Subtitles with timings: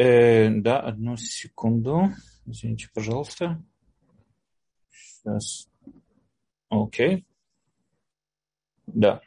[0.00, 2.14] Э, да, одну секунду.
[2.46, 3.62] Извините, пожалуйста.
[4.90, 5.68] Сейчас.
[6.70, 7.26] Окей.
[8.86, 9.20] Да.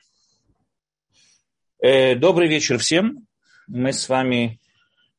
[1.78, 3.28] Э, добрый вечер всем.
[3.68, 4.60] Мы с вами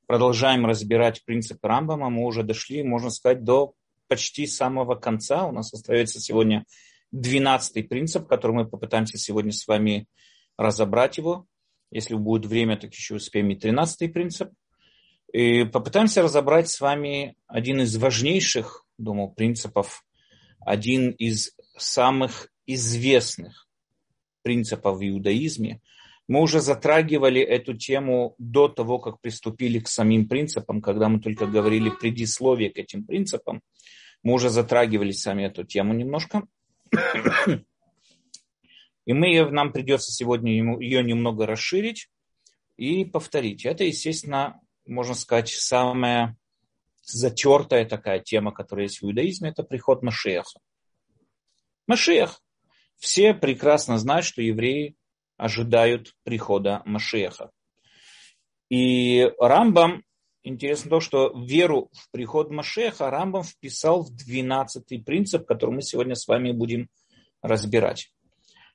[0.07, 2.11] продолжаем разбирать принципы Рамбама.
[2.11, 3.75] Мы уже дошли, можно сказать, до
[4.09, 5.47] почти самого конца.
[5.47, 6.65] У нас остается сегодня
[7.13, 10.09] двенадцатый принцип, который мы попытаемся сегодня с вами
[10.57, 11.47] разобрать его.
[11.93, 14.51] Если будет время, так еще успеем и тринадцатый принцип.
[15.35, 20.05] И попытаемся разобрать с вами один из важнейших, думаю, принципов,
[20.61, 23.67] один из самых известных
[24.43, 25.81] принципов в иудаизме.
[26.29, 31.49] Мы уже затрагивали эту тему до того, как приступили к самим принципам, когда мы только
[31.49, 33.61] говорили предисловие к этим принципам.
[34.23, 36.47] Мы уже затрагивали сами эту тему немножко.
[39.05, 42.09] И мы, нам придется сегодня ее немного расширить
[42.77, 43.67] и повторить.
[43.67, 46.37] Это, естественно, можно сказать, самая
[47.03, 50.61] затертая такая тема, которая есть в иудаизме, это приход Машеха.
[51.87, 52.41] Машех.
[52.97, 54.97] Все прекрасно знают, что евреи
[55.37, 57.51] ожидают прихода Машеха.
[58.71, 60.05] И Рамбам,
[60.43, 66.15] интересно то, что веру в приход Машеха Рамбам вписал в 12 принцип, который мы сегодня
[66.15, 66.89] с вами будем
[67.43, 68.13] разбирать.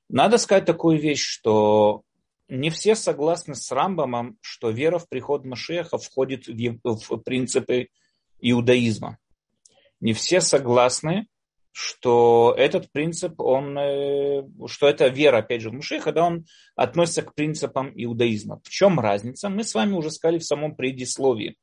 [0.10, 2.04] Надо сказать такую вещь, что
[2.50, 7.90] не все согласны с Рамбамом, что вера в приход Машеха входит в принципы
[8.42, 9.18] иудаизма.
[10.00, 11.28] Не все согласны,
[11.72, 17.22] что этот принцип, он, э, что эта вера, опять же, в Машеха, да, он относится
[17.22, 18.60] к принципам иудаизма.
[18.64, 19.50] В чем разница?
[19.50, 21.56] Мы с вами уже сказали в самом предисловии.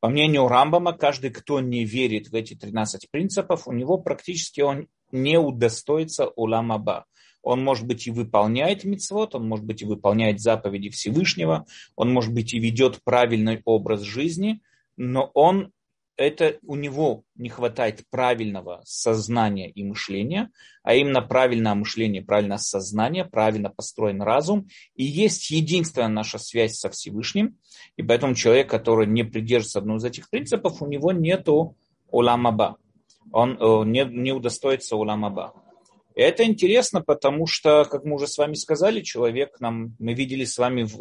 [0.00, 4.88] По мнению Рамбама, каждый, кто не верит в эти 13 принципов, у него практически он
[5.12, 7.04] не удостоится уламаба
[7.46, 12.34] он, может быть, и выполняет мицвод, он, может быть, и выполняет заповеди Всевышнего, он, может
[12.34, 14.60] быть, и ведет правильный образ жизни,
[14.96, 15.70] но он
[16.16, 20.50] это у него не хватает правильного сознания и мышления,
[20.82, 24.66] а именно правильное мышление, правильное сознание, правильно построен разум.
[24.96, 27.58] И есть единственная наша связь со Всевышним.
[27.96, 31.76] И поэтому человек, который не придерживается одного из этих принципов, у него нету
[32.10, 32.78] уламаба.
[33.30, 35.52] Он э, не, не удостоится уламаба.
[36.16, 40.56] Это интересно, потому что, как мы уже с вами сказали, человек нам, мы видели с
[40.56, 40.96] вами, в,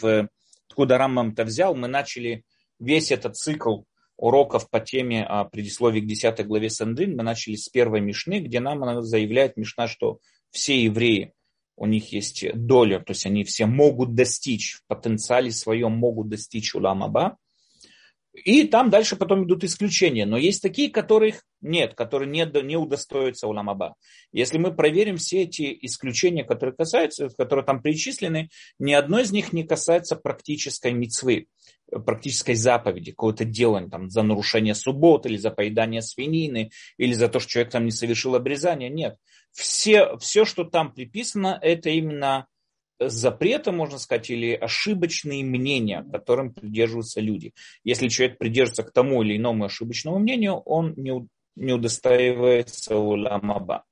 [0.00, 0.28] в,
[0.68, 2.44] откуда Рамбам-то взял, мы начали
[2.78, 3.80] весь этот цикл
[4.16, 8.60] уроков по теме о предисловии к 10 главе Сандрин, мы начали с первой Мишны, где
[8.60, 10.20] нам заявляет Мишна, что
[10.52, 11.32] все евреи,
[11.76, 16.76] у них есть доля, то есть они все могут достичь, в потенциале своем могут достичь
[16.76, 17.38] уламаба,
[18.32, 20.24] и там дальше потом идут исключения.
[20.24, 23.94] Но есть такие, которых нет, которые не, не удостоятся уламаба.
[24.32, 28.48] Если мы проверим все эти исключения, которые касаются, которые там перечислены,
[28.78, 31.46] ни одно из них не касается практической мецвы,
[32.04, 37.40] практической заповеди, какого-то дела там, за нарушение суббот или за поедание свинины, или за то,
[37.40, 38.88] что человек там не совершил обрезание.
[38.90, 39.16] Нет.
[39.50, 42.46] Все, все, что там приписано, это именно
[43.00, 47.54] запрета, можно сказать, или ошибочные мнения, которым придерживаются люди.
[47.82, 53.84] Если человек придерживается к тому или иному ошибочному мнению, он не, не удостаивается уламаба.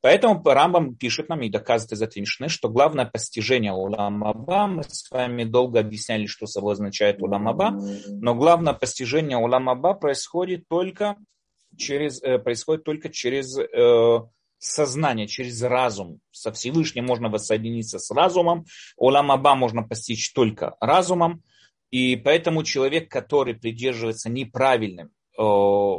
[0.00, 5.08] Поэтому Рамбам пишет нам и доказывает из этой мишны, что главное постижение уламаба, мы с
[5.10, 7.78] вами долго объясняли, что собой означает уламаба,
[8.08, 11.16] но главное постижение уламаба происходит только
[11.76, 14.18] через, э, происходит только через э,
[14.62, 16.20] сознание, через разум.
[16.30, 18.64] Со Всевышним можно воссоединиться с разумом.
[18.96, 21.42] Оламаба можно постичь только разумом.
[21.90, 25.96] И поэтому человек, который придерживается неправильным э,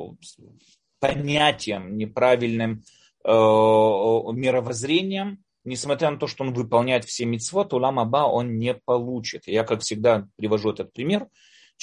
[0.99, 2.83] понятием, неправильным
[3.23, 9.43] э, мировоззрением, несмотря на то, что он выполняет все митцвот, улам аба он не получит.
[9.45, 11.27] Я, как всегда, привожу этот пример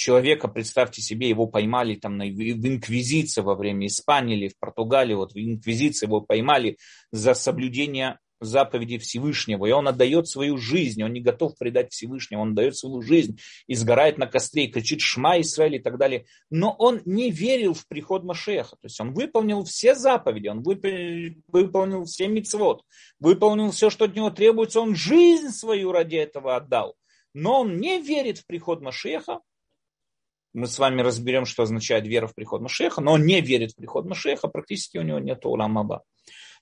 [0.01, 5.13] человека, представьте себе, его поймали там на, в инквизиции во время Испании или в Португалии,
[5.13, 6.77] вот в инквизиции его поймали
[7.11, 12.55] за соблюдение заповеди Всевышнего, и он отдает свою жизнь, он не готов предать Всевышнего, он
[12.55, 16.25] дает свою жизнь, и сгорает на костре, и кричит «Шма Израиль» и так далее.
[16.49, 22.05] Но он не верил в приход Машеха, то есть он выполнил все заповеди, он выполнил
[22.05, 22.81] все мицвод,
[23.19, 26.95] выполнил все, что от него требуется, он жизнь свою ради этого отдал.
[27.35, 29.39] Но он не верит в приход Машеха,
[30.53, 33.75] мы с вами разберем, что означает вера в приход Машеха, но он не верит в
[33.77, 36.03] приход Машеха, практически у него нет уламаба.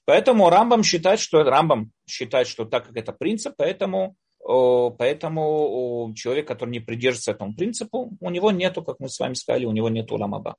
[0.05, 6.71] Поэтому Рамбам считает, что Рамбам считает, что так как это принцип, поэтому, поэтому человек, который
[6.71, 10.11] не придерживается этому принципу, у него нету, как мы с вами сказали, у него нет
[10.11, 10.55] уламаба.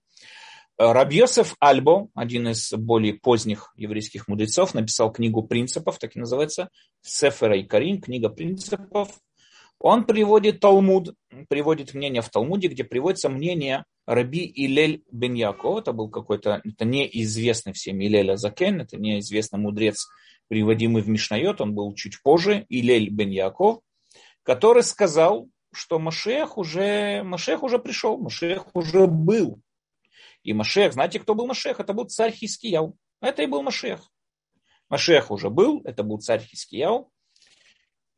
[0.79, 6.71] Рабьесов Альбо, один из более поздних еврейских мудрецов, написал книгу принципов, так и называется,
[7.03, 9.11] Сефера и Карим, книга принципов.
[9.81, 11.15] Он приводит Талмуд,
[11.49, 15.81] приводит мнение в Талмуде, где приводится мнение Раби Илель бен Яков.
[15.81, 20.07] Это был какой-то, это неизвестный всем Илель Азакен, это неизвестный мудрец,
[20.49, 23.81] приводимый в Мишнайот, он был чуть позже, Илель бен Яков,
[24.43, 29.61] который сказал, что Машех уже, Машех уже пришел, Машех уже был.
[30.43, 31.81] И Машех, знаете, кто был Машех?
[31.81, 32.97] Это был царь Хискияу.
[33.23, 34.11] Это и был Машех.
[34.89, 37.11] Машех уже был, это был царь Хискияу.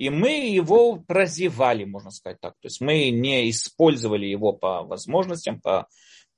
[0.02, 2.54] И мы его прозевали, можно сказать так.
[2.54, 5.86] То есть мы не использовали его по возможностям, по,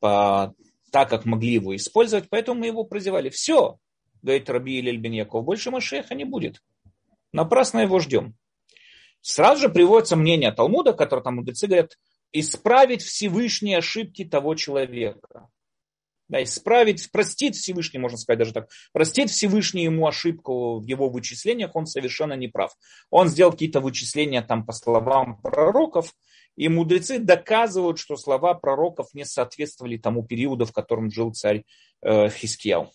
[0.00, 0.52] по,
[0.92, 3.30] так, как могли его использовать, поэтому мы его прозевали.
[3.30, 3.78] Все,
[4.20, 6.60] говорит Раби Илель бен Яков, больше Машеха не будет.
[7.32, 8.34] Напрасно его ждем.
[9.22, 11.96] Сразу же приводится мнение Талмуда, которое там мудрецы говорят,
[12.32, 15.48] исправить Всевышние ошибки того человека
[16.28, 21.74] да, исправить, простить Всевышний, можно сказать даже так, простить Всевышний ему ошибку в его вычислениях,
[21.74, 22.72] он совершенно не прав.
[23.10, 26.12] Он сделал какие-то вычисления там по словам пророков,
[26.56, 31.64] и мудрецы доказывают, что слова пророков не соответствовали тому периоду, в котором жил царь
[32.02, 32.92] э, Хискиял.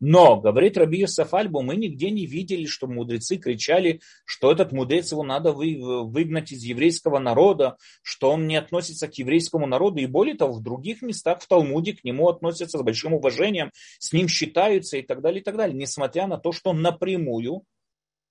[0.00, 5.24] Но, говорит Раби Альбу, мы нигде не видели, что мудрецы кричали, что этот мудрец его
[5.24, 10.00] надо вы, выгнать из еврейского народа, что он не относится к еврейскому народу.
[10.00, 14.12] И более того, в других местах в Талмуде к нему относятся с большим уважением, с
[14.12, 15.76] ним считаются и так далее, и так далее.
[15.76, 17.64] Несмотря на то, что напрямую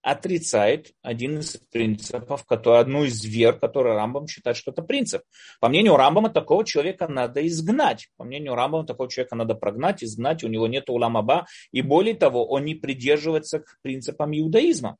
[0.07, 5.21] отрицает один из принципов, который, одну из вер, который Рамбам считает, что это принцип.
[5.59, 8.07] По мнению Рамбама, такого человека надо изгнать.
[8.15, 12.47] По мнению Рамбама, такого человека надо прогнать, изгнать, у него нет уламаба, и более того,
[12.47, 14.95] он не придерживается к принципам иудаизма.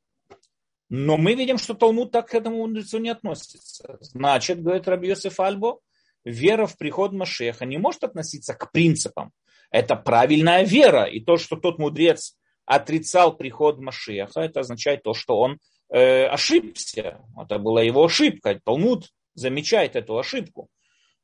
[0.90, 3.96] Но мы видим, что Талмуд так к этому мудрецу не относится.
[4.00, 5.78] Значит, говорит Раби Йосиф Альбо,
[6.24, 9.32] вера в приход Машеха не может относиться к принципам.
[9.70, 11.04] Это правильная вера.
[11.04, 12.34] И то, что тот мудрец
[12.68, 17.18] отрицал приход Машеха, это означает то, что он э, ошибся.
[17.40, 18.60] Это была его ошибка.
[18.62, 20.68] Талмуд замечает эту ошибку.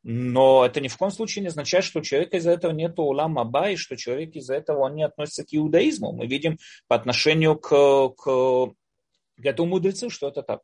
[0.02, 3.38] Но это ни в коем случае не означает, что у человека из-за этого нет улам
[3.38, 6.12] аба, и что человек из-за этого он не относится к иудаизму.
[6.12, 6.58] Мы видим
[6.88, 10.62] по отношению к, к, к этому мудрецу, что это так.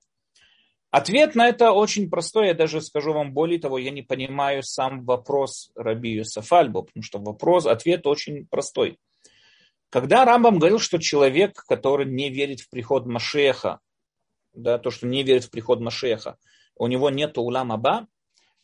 [0.91, 5.05] Ответ на это очень простой, я даже скажу вам более того, я не понимаю сам
[5.05, 8.99] вопрос Раби Юсафальбу, потому что вопрос, ответ очень простой.
[9.91, 13.81] Когда Рамбам говорил, что человек, который не верит в приход Машеха,
[14.55, 16.39] да, то, что не верит в приход Машеха,
[16.77, 18.07] у него нет улам аба,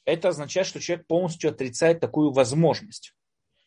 [0.05, 3.13] это означает, что человек полностью отрицает такую возможность.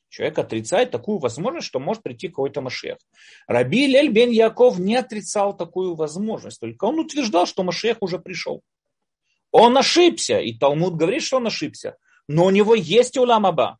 [0.07, 2.97] Человек отрицает такую возможность, что может прийти какой-то Машех.
[3.45, 8.63] Раби Лель бен Яков не отрицал такую возможность, только он утверждал, что Машех уже пришел.
[9.51, 11.97] Он ошибся, и Талмуд говорит, что он ошибся,
[12.27, 13.77] но у него есть улам аба,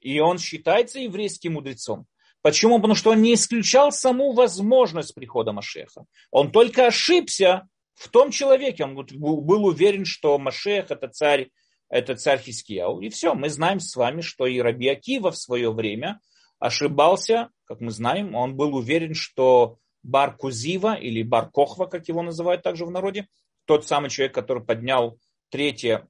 [0.00, 2.06] и он считается еврейским мудрецом.
[2.42, 2.76] Почему?
[2.76, 6.04] Потому что он не исключал саму возможность прихода Машеха.
[6.30, 8.84] Он только ошибся в том человеке.
[8.84, 11.50] Он был уверен, что Машех это царь,
[11.88, 13.00] это царь Хискияу.
[13.00, 16.20] И все, мы знаем с вами, что и Раби Акива в свое время
[16.58, 22.22] ошибался, как мы знаем, он был уверен, что Бар Кузива или Бар Кохва, как его
[22.22, 23.28] называют также в народе,
[23.64, 25.18] тот самый человек, который поднял
[25.50, 26.08] третье,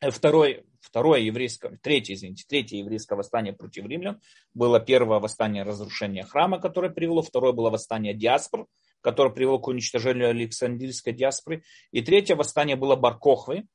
[0.00, 4.20] э, второй, второе еврейское, третье, извините, третье еврейское восстание против римлян.
[4.54, 8.66] Было первое восстание разрушения храма, которое привело, второе было восстание диаспор,
[9.00, 11.62] которое привело к уничтожению Александрийской диаспоры.
[11.90, 13.66] И третье восстание было Баркохвы,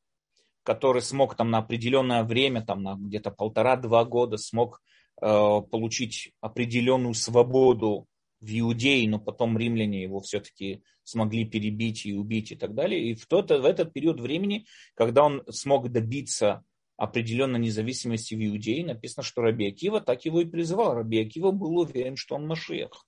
[0.63, 4.81] который смог там на определенное время, там на где-то полтора-два года смог
[5.21, 8.07] э, получить определенную свободу
[8.39, 13.11] в Иудее, но потом римляне его все-таки смогли перебить и убить и так далее.
[13.11, 14.65] И в, тот, в этот период времени,
[14.95, 16.63] когда он смог добиться
[17.01, 20.93] определенной независимости в Иудее, написано, что Раби Акива так его и призывал.
[20.93, 23.07] Раби Акива был уверен, что он Машиах.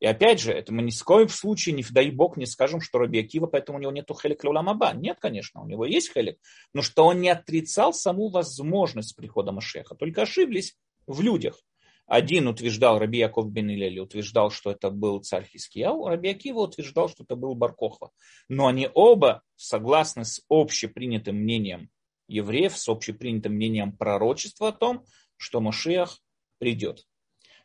[0.00, 2.98] И опять же, это мы ни в коем случае, не дай бог, не скажем, что
[2.98, 4.92] Раби Акива, поэтому у него нету хелик лауламаба.
[4.92, 6.38] Нет, конечно, у него есть хелик,
[6.74, 10.76] но что он не отрицал саму возможность прихода Машеха, только ошиблись
[11.06, 11.58] в людях.
[12.04, 17.08] Один утверждал, Раби Яков бен Илели утверждал, что это был царь Хискияу, Раби Акива утверждал,
[17.08, 18.10] что это был Баркохва.
[18.50, 21.88] Но они оба согласны с общепринятым мнением
[22.28, 25.04] евреев с общепринятым мнением пророчества о том,
[25.36, 26.20] что Машиах
[26.58, 27.06] придет.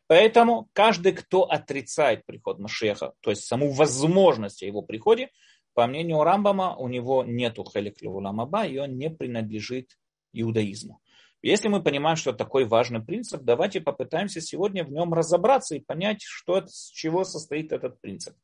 [0.08, 5.30] Поэтому каждый, кто отрицает приход Машеха, то есть саму возможность о его приходе,
[5.74, 9.98] по мнению Рамбама, у него нет хелик ламаба, и он не принадлежит
[10.34, 11.02] иудаизму.
[11.42, 16.22] Если мы понимаем, что такой важный принцип, давайте попытаемся сегодня в нем разобраться и понять,
[16.22, 18.36] что, с чего состоит этот принцип.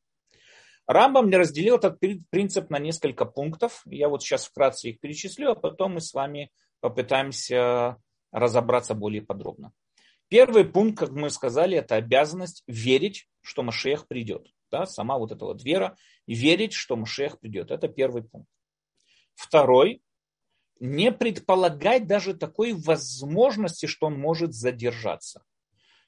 [0.87, 3.81] Рамбам разделил этот принцип на несколько пунктов.
[3.85, 7.97] Я вот сейчас вкратце их перечислю, а потом мы с вами попытаемся
[8.31, 9.73] разобраться более подробно.
[10.29, 14.47] Первый пункт, как мы сказали, это обязанность верить, что Машех придет.
[14.71, 17.71] Да, сама вот эта вот вера, верить, что Машех придет.
[17.71, 18.49] Это первый пункт.
[19.35, 20.01] Второй,
[20.79, 25.43] не предполагать даже такой возможности, что он может задержаться.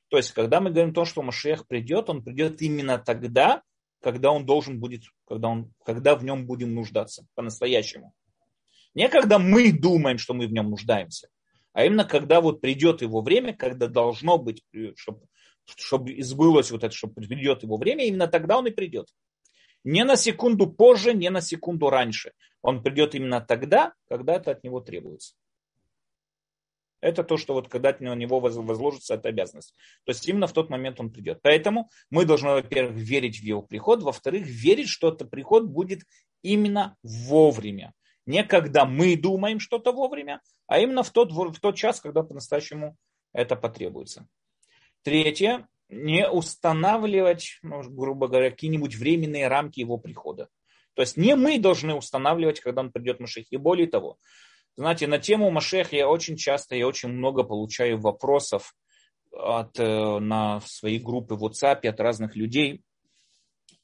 [0.10, 3.64] То есть, когда мы говорим о том, что Машех придет, он придет именно тогда,
[4.02, 8.14] когда он должен будет, когда, он, когда в нем будем нуждаться по-настоящему.
[8.96, 11.30] Не когда мы думаем, что мы в нем нуждаемся,
[11.74, 14.64] а именно когда вот придет его время, когда должно быть,
[14.96, 15.22] чтобы,
[15.76, 19.08] чтобы избылось вот это, чтобы придет его время, именно тогда он и придет.
[19.84, 22.34] Не на секунду позже, не на секунду раньше.
[22.62, 25.36] Он придет именно тогда, когда это от него требуется.
[27.02, 29.74] Это то, что вот когда на него возложится эта обязанность.
[30.06, 31.40] То есть именно в тот момент он придет.
[31.42, 36.02] Поэтому мы должны, во-первых, верить в его приход, во-вторых, верить, что этот приход будет
[36.42, 37.94] именно вовремя.
[38.26, 42.96] Не когда мы думаем что-то вовремя, а именно в тот, в тот час, когда по-настоящему
[43.34, 44.28] это потребуется.
[45.04, 50.50] Третье, не устанавливать, ну, грубо говоря, какие-нибудь временные рамки его прихода.
[50.94, 53.46] То есть не мы должны устанавливать, когда он придет Машех.
[53.52, 54.18] И более того,
[54.76, 58.76] знаете, на тему Машех я очень часто и очень много получаю вопросов
[59.32, 62.82] от, э, на свои группы в WhatsApp от разных людей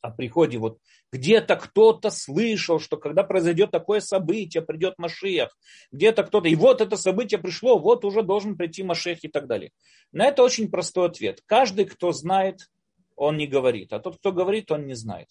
[0.02, 0.58] о приходе.
[0.58, 0.80] Вот
[1.12, 5.56] где-то кто-то слышал, что когда произойдет такое событие, придет Машех.
[5.92, 9.72] Где-то кто-то, и вот это событие пришло, вот уже должен прийти Машех и так далее.
[10.12, 11.42] На это очень простой ответ.
[11.46, 12.70] Каждый, кто знает,
[13.16, 15.28] он не говорит, а тот, кто говорит, он не знает.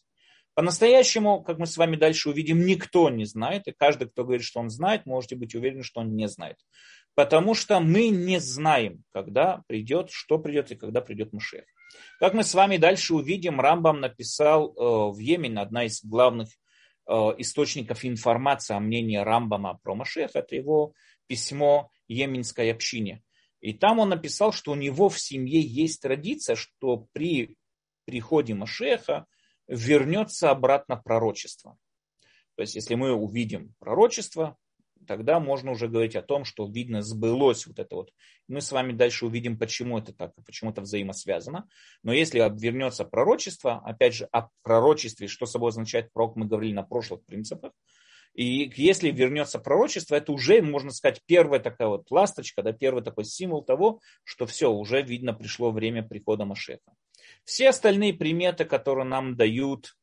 [0.55, 4.61] По-настоящему, как мы с вами дальше увидим, никто не знает, и каждый, кто говорит, что
[4.61, 6.59] он знает, можете быть уверены, что он не знает.
[7.15, 11.65] Потому что мы не знаем, когда придет, что придет и когда придет Машех.
[12.19, 16.49] Как мы с вами дальше увидим, Рамбам написал э, в Йемене, одна из главных
[17.07, 20.93] э, источников информации о мнении Рамбама про Машех, это его
[21.27, 23.23] письмо Йеменской общине.
[23.61, 27.57] И там он написал, что у него в семье есть традиция, что при
[28.05, 29.27] приходе Машеха
[29.69, 31.77] вернется обратно пророчество.
[32.57, 34.57] То есть, если мы увидим пророчество,
[35.07, 38.13] тогда можно уже говорить о том, что, видно, сбылось вот это вот.
[38.49, 41.69] Мы с вами дальше увидим, почему это так, почему это взаимосвязано.
[42.03, 46.83] Но если вернется пророчество, опять же, о пророчестве, что собой означает пророк, мы говорили на
[46.83, 47.73] прошлых принципах,
[48.35, 53.25] и если вернется пророчество, это уже, можно сказать, первая такая вот ласточка, да, первый такой
[53.25, 56.93] символ того, что все, уже видно, пришло время прихода Машеха.
[57.45, 59.95] Все остальные приметы, которые нам дают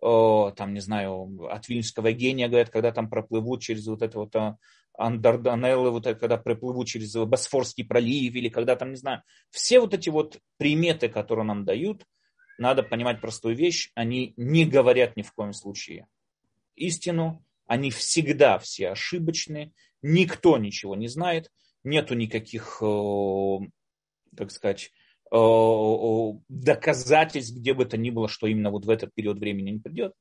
[0.00, 4.56] там, не знаю, от вильнюсского гения, говорят, когда там проплывут через вот это вот а,
[4.96, 9.94] Андарданеллы, вот это, когда проплывут через Босфорский пролив, или когда там, не знаю, все вот
[9.94, 12.04] эти вот приметы, которые нам дают,
[12.58, 16.06] надо понимать простую вещь, они не говорят ни в коем случае
[16.74, 21.50] истину, они всегда все ошибочны, никто ничего не знает,
[21.84, 22.78] нету никаких,
[24.36, 24.92] как сказать,
[25.30, 30.14] доказательств, где бы то ни было, что именно вот в этот период времени не придет.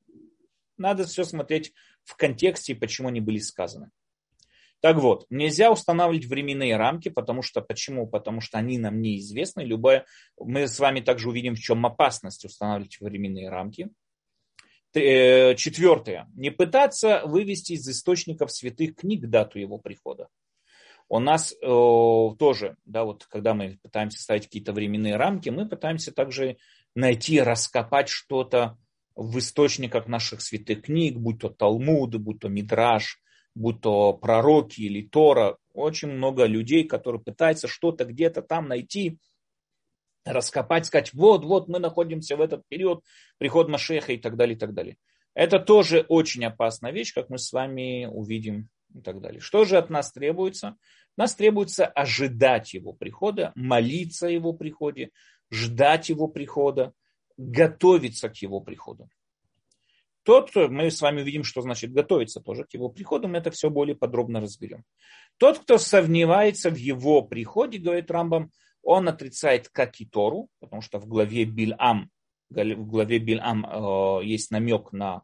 [0.78, 1.74] Надо все смотреть
[2.04, 3.90] в контексте, почему они были сказаны.
[4.80, 8.08] Так вот, нельзя устанавливать временные рамки, потому что почему?
[8.08, 9.62] Потому что они нам неизвестны.
[9.62, 10.06] Любая,
[10.40, 13.90] мы с вами также увидим, в чем опасность устанавливать временные рамки.
[14.94, 16.28] Э, четвертое.
[16.36, 20.28] Не пытаться вывести из источников святых книг дату его прихода
[21.10, 26.12] у нас э, тоже, да, вот когда мы пытаемся ставить какие-то временные рамки, мы пытаемся
[26.12, 26.58] также
[26.96, 28.78] найти, раскопать что-то
[29.16, 33.22] в источниках наших святых книг, будь то Талмуд, будь то Мидраш,
[33.56, 35.58] будь то пророки или Тора.
[35.74, 39.18] Очень много людей, которые пытаются что-то где-то там найти,
[40.26, 43.04] раскопать, сказать, вот, вот мы находимся в этот период,
[43.38, 44.98] приход Машеха и так далее, и так далее.
[45.34, 49.40] Это тоже очень опасная вещь, как мы с вами увидим и так далее.
[49.40, 50.76] Что же от нас требуется?
[51.16, 55.12] Нас требуется ожидать его прихода, молиться его приходе,
[55.52, 56.94] ждать его прихода,
[57.38, 59.10] готовиться к его приходу.
[60.24, 63.70] Тот, мы с вами увидим, что значит готовиться тоже к его приходу, мы это все
[63.70, 64.84] более подробно разберем.
[65.38, 68.52] Тот, кто сомневается в его приходе, говорит Рамбам,
[68.84, 72.10] он отрицает как и Тору, потому что в главе Бильам,
[72.50, 75.24] в главе Бильам э, есть намек на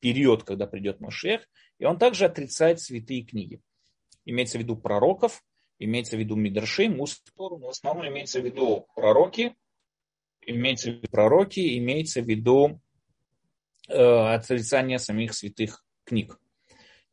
[0.00, 3.60] период, когда придет Машех, и он также отрицает святые книги.
[4.24, 5.42] Имеется в виду пророков,
[5.78, 9.54] имеется в виду Мидрши, Мустору, но в основном имеется в виду пророки,
[10.42, 12.80] имеется в виду пророки, имеется в виду
[13.88, 16.38] э, отрицание самих святых книг.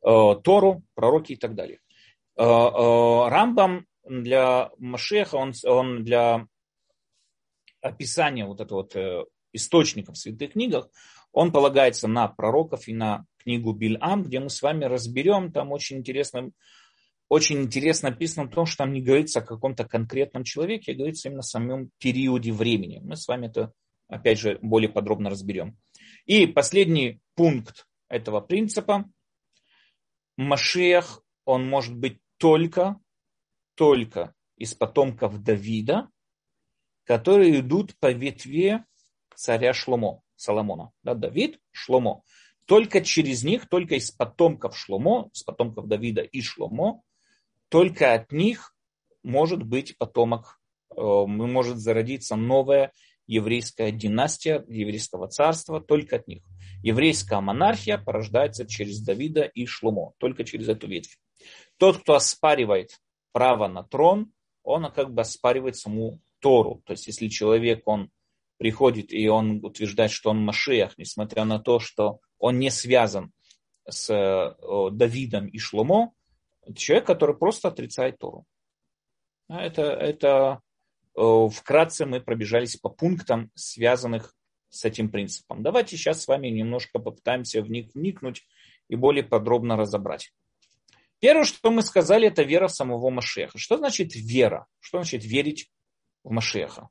[0.02, 1.80] Э, Тору, пророки и так далее.
[2.36, 6.46] Э, э, Рамбам для Машеха, он, он для
[7.80, 10.88] описания вот этого вот э, источников в святых книгах,
[11.36, 15.98] он полагается на пророков и на книгу Бильам, где мы с вами разберем, там очень
[15.98, 16.50] интересно,
[17.28, 21.40] очень интересно написано то, что там не говорится о каком-то конкретном человеке, а говорится именно
[21.40, 23.00] о самом периоде времени.
[23.04, 23.74] Мы с вами это
[24.08, 25.76] опять же, более подробно разберем.
[26.24, 29.04] И последний пункт этого принципа.
[30.38, 32.98] Машех, он может быть только,
[33.74, 36.08] только из потомков Давида,
[37.04, 38.86] которые идут по ветве
[39.34, 40.90] царя Шломо, Соломона.
[41.02, 42.22] Да, Давид, Шломо.
[42.66, 47.02] Только через них, только из потомков Шломо, из потомков Давида и Шломо,
[47.68, 48.74] только от них
[49.22, 50.60] может быть потомок,
[50.96, 52.92] э, может зародиться новая
[53.26, 56.42] еврейская династия, еврейского царства, только от них.
[56.82, 61.18] Еврейская монархия порождается через Давида и Шломо, только через эту ветвь.
[61.76, 63.00] Тот, кто оспаривает
[63.32, 66.82] право на трон, он как бы оспаривает саму Тору.
[66.84, 68.10] То есть, если человек, он
[68.58, 73.32] приходит и он утверждает, что он Машиах, несмотря на то, что он не связан
[73.88, 74.56] с
[74.92, 76.12] Давидом и Шломо,
[76.74, 78.44] человек, который просто отрицает Тору.
[79.48, 80.60] Это, это
[81.14, 84.34] вкратце мы пробежались по пунктам, связанных
[84.68, 85.62] с этим принципом.
[85.62, 88.46] Давайте сейчас с вами немножко попытаемся вникнуть
[88.88, 90.32] и более подробно разобрать.
[91.20, 93.56] Первое, что мы сказали, это вера в самого Машеха.
[93.56, 94.66] Что значит вера?
[94.80, 95.70] Что значит верить
[96.24, 96.88] в Машеха?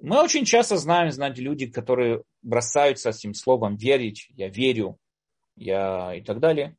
[0.00, 4.98] Мы очень часто знаем, знаете, люди, которые бросаются этим словом верить, я верю,
[5.56, 6.76] я и так далее.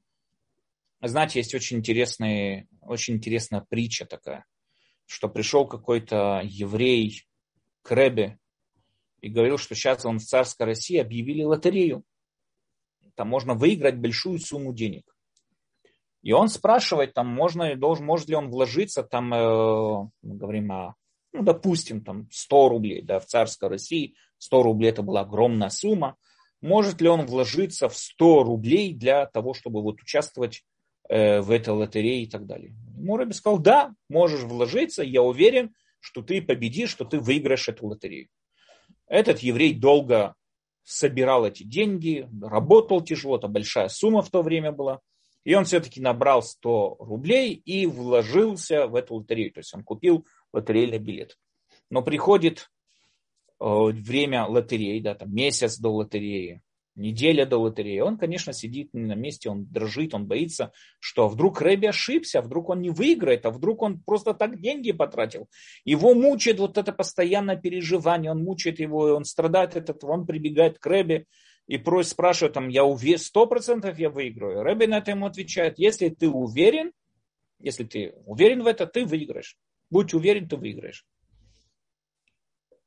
[1.02, 4.46] Знаете, есть очень, интересная, очень интересная притча такая,
[5.06, 7.24] что пришел какой-то еврей
[7.82, 8.38] к Ребе
[9.22, 12.04] и говорил, что сейчас он в царской России объявили лотерею.
[13.16, 15.16] Там можно выиграть большую сумму денег.
[16.22, 20.96] И он спрашивает, там можно, должен, может ли он вложиться, там, э, мы говорим о
[21.38, 26.15] ну, допустим, там 100 рублей, да, в царской России 100 рублей это была огромная сумма,
[26.62, 30.63] может ли он вложиться в 100 рублей для того, чтобы вот участвовать
[31.10, 32.74] э, в этой лотерее и так далее.
[32.96, 38.29] Мураби сказал, да, можешь вложиться, я уверен, что ты победишь, что ты выиграешь эту лотерею.
[39.08, 40.36] Этот еврей долго
[40.84, 45.01] собирал эти деньги, работал тяжело, это большая сумма в то время была.
[45.44, 49.53] И он все-таки набрал 100 рублей и вложился в эту лотерею.
[49.53, 51.38] То есть он купил лотерейный билет.
[51.90, 52.70] Но приходит
[53.60, 56.62] э, время лотереи, да, там месяц до лотереи,
[56.98, 61.88] неделя до лотереи, он, конечно, сидит на месте, он дрожит, он боится, что вдруг Рэби
[61.88, 65.48] ошибся, вдруг он не выиграет, а вдруг он просто так деньги потратил.
[65.86, 70.86] Его мучает вот это постоянное переживание, он мучает его, он страдает, этот, он прибегает к
[70.86, 71.25] Рэби
[71.68, 74.64] и просит, спрашивает, там, я уверен, сто процентов я выиграю.
[74.64, 76.92] Рэби на это ему отвечает, если ты уверен,
[77.60, 79.57] если ты уверен в это, ты выиграешь.
[79.90, 81.06] Будь уверен, ты выиграешь.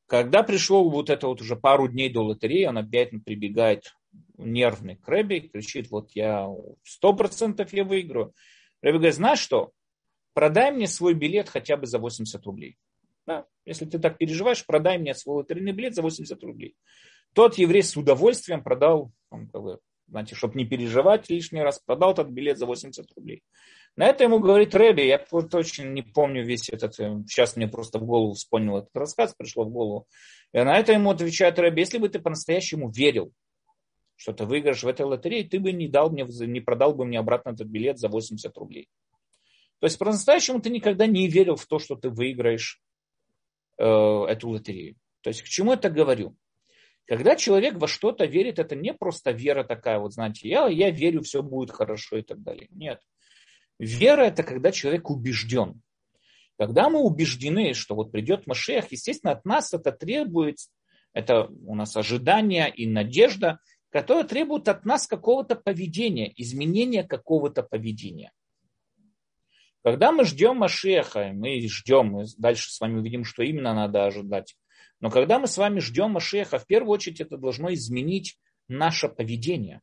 [0.07, 3.95] Когда пришло вот это вот уже пару дней до лотереи, он опять прибегает
[4.37, 6.49] нервный к Рэбе и кричит, вот я
[6.83, 8.35] сто процентов я выиграю.
[8.83, 9.71] Рэбе говорит, знаешь что,
[10.35, 12.77] продай мне свой билет хотя бы за 80 рублей.
[13.27, 16.75] Да, если ты так переживаешь, продай мне свой лотерейный билет за 80 рублей.
[17.33, 19.49] Тот еврей с удовольствием продал, он,
[20.09, 23.45] знаете, чтобы не переживать лишний раз, продал этот билет за 80 рублей.
[24.01, 27.99] На это ему говорит Рэби, я точно не помню весь этот, э, сейчас мне просто
[27.99, 30.07] в голову вспомнил этот рассказ, пришло в голову.
[30.55, 33.31] И на это ему отвечает Рэби, если бы ты по-настоящему верил,
[34.17, 37.19] что ты выиграешь в этой лотерее, ты бы не дал мне, не продал бы мне
[37.19, 38.89] обратно этот билет за 80 рублей.
[39.81, 42.81] То есть по-настоящему ты никогда не верил в то, что ты выиграешь
[43.77, 44.97] э, эту лотерею.
[45.21, 46.35] То есть к чему это говорю?
[47.05, 51.21] Когда человек во что-то верит, это не просто вера такая, вот знаете, я, я верю,
[51.21, 52.67] все будет хорошо и так далее.
[52.71, 53.03] Нет.
[53.81, 55.81] Вера– это когда человек убежден.
[56.59, 60.59] Когда мы убеждены, что вот придет Машех, естественно, от нас это требует,
[61.14, 68.33] это у нас ожидание и надежда, которая требует от нас какого-то поведения, изменения какого-то поведения.
[69.83, 74.59] Когда мы ждем Машеха, мы ждем, мы дальше с вами увидим, что именно надо ожидать.
[75.01, 78.38] Но когда мы с вами ждем Машеха, в первую очередь это должно изменить
[78.69, 79.81] наше поведение.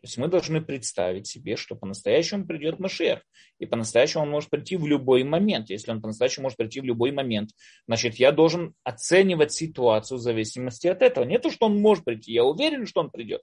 [0.00, 3.20] То есть мы должны представить себе, что по-настоящему придет Машех.
[3.58, 5.70] И по-настоящему он может прийти в любой момент.
[5.70, 7.50] Если он по-настоящему может прийти в любой момент,
[7.88, 11.24] значит, я должен оценивать ситуацию в зависимости от этого.
[11.24, 13.42] Не то, что он может прийти, я уверен, что он придет.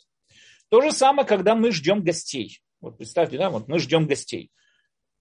[0.69, 2.61] То же самое, когда мы ждем гостей.
[2.79, 4.49] Вот представьте, да, вот мы ждем гостей.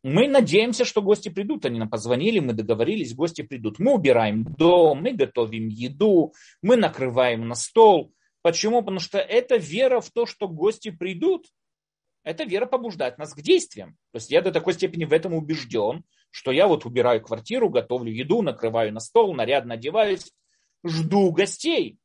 [0.05, 1.65] Мы надеемся, что гости придут.
[1.65, 3.81] Они нам позвонили, мы договорились, гости придут.
[3.81, 8.13] Мы убираем дом, мы готовим еду, мы накрываем на стол–
[8.45, 8.81] Почему?
[8.81, 11.47] Потому что это вера в то, что гости придут.
[12.25, 13.97] Эта вера побуждает нас к действиям.
[14.13, 18.13] То есть я до такой степени в этом убежден, что я вот убираю квартиру, готовлю
[18.13, 20.31] еду, накрываю на стол, нарядно одеваюсь,
[20.85, 21.97] жду гостей.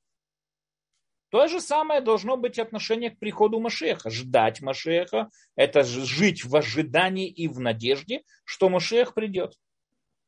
[1.30, 4.10] То же самое должно быть отношение к приходу Машеха.
[4.10, 9.56] Ждать Машеха– это жить в ожидании и в надежде, что Машех придет.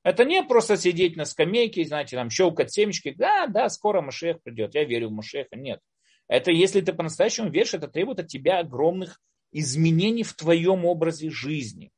[0.03, 3.13] Это не просто сидеть на скамейке, знаете, там щелкать семечки.
[3.17, 5.55] Да, да, скоро Машех придет, я верю в Машеха.
[5.55, 5.79] Нет.
[6.27, 9.19] Это если ты по-настоящему веришь, это требует от тебя огромных
[9.51, 11.91] изменений в твоем образе жизни.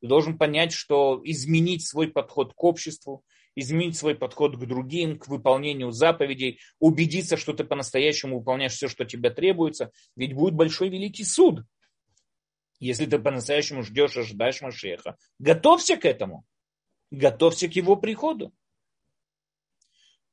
[0.00, 3.24] Ты должен понять, что изменить свой подход к обществу,
[3.56, 9.04] изменить свой подход к другим, к выполнению заповедей, убедиться, что ты по-настоящему выполняешь все, что
[9.04, 9.92] тебе требуется.
[10.16, 11.64] Ведь будет большой великий суд,
[12.80, 15.16] если ты по-настоящему ждешь, ожидаешь Машеха.
[15.38, 16.44] Готовься к этому.
[17.10, 18.52] Готовься к его приходу.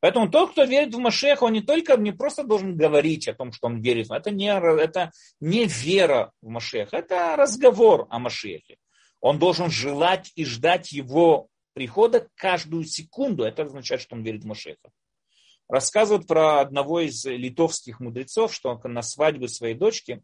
[0.02, 3.52] Поэтому тот, кто верит в Машеха, он не только не просто должен говорить о том,
[3.52, 8.78] что он верит, это не, это не вера в Машеха, это разговор о Машехе.
[9.20, 13.44] Он должен желать и ждать его прихода каждую секунду.
[13.44, 14.90] Это означает, что он верит в Машеха.
[15.70, 20.24] Рассказывают про одного из литовских мудрецов, что на свадьбе своей дочки,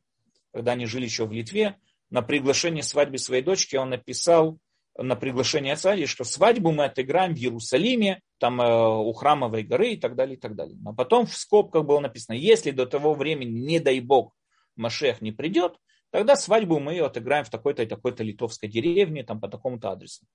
[0.52, 1.78] когда они жили еще в Литве,
[2.10, 4.58] на приглашение свадьбы своей дочки он написал
[4.98, 9.98] на приглашение отца, что свадьбу мы отыграем в Иерусалиме, там э, у храмовой горы и
[9.98, 10.78] так далее, и так далее.
[10.80, 14.34] Но потом в скобках было написано, если до того времени, не дай бог,
[14.76, 15.78] Машех не придет,
[16.12, 20.26] тогда свадьбу мы отыграем в такой-то и такой-то литовской деревне, там по такому-то адресу.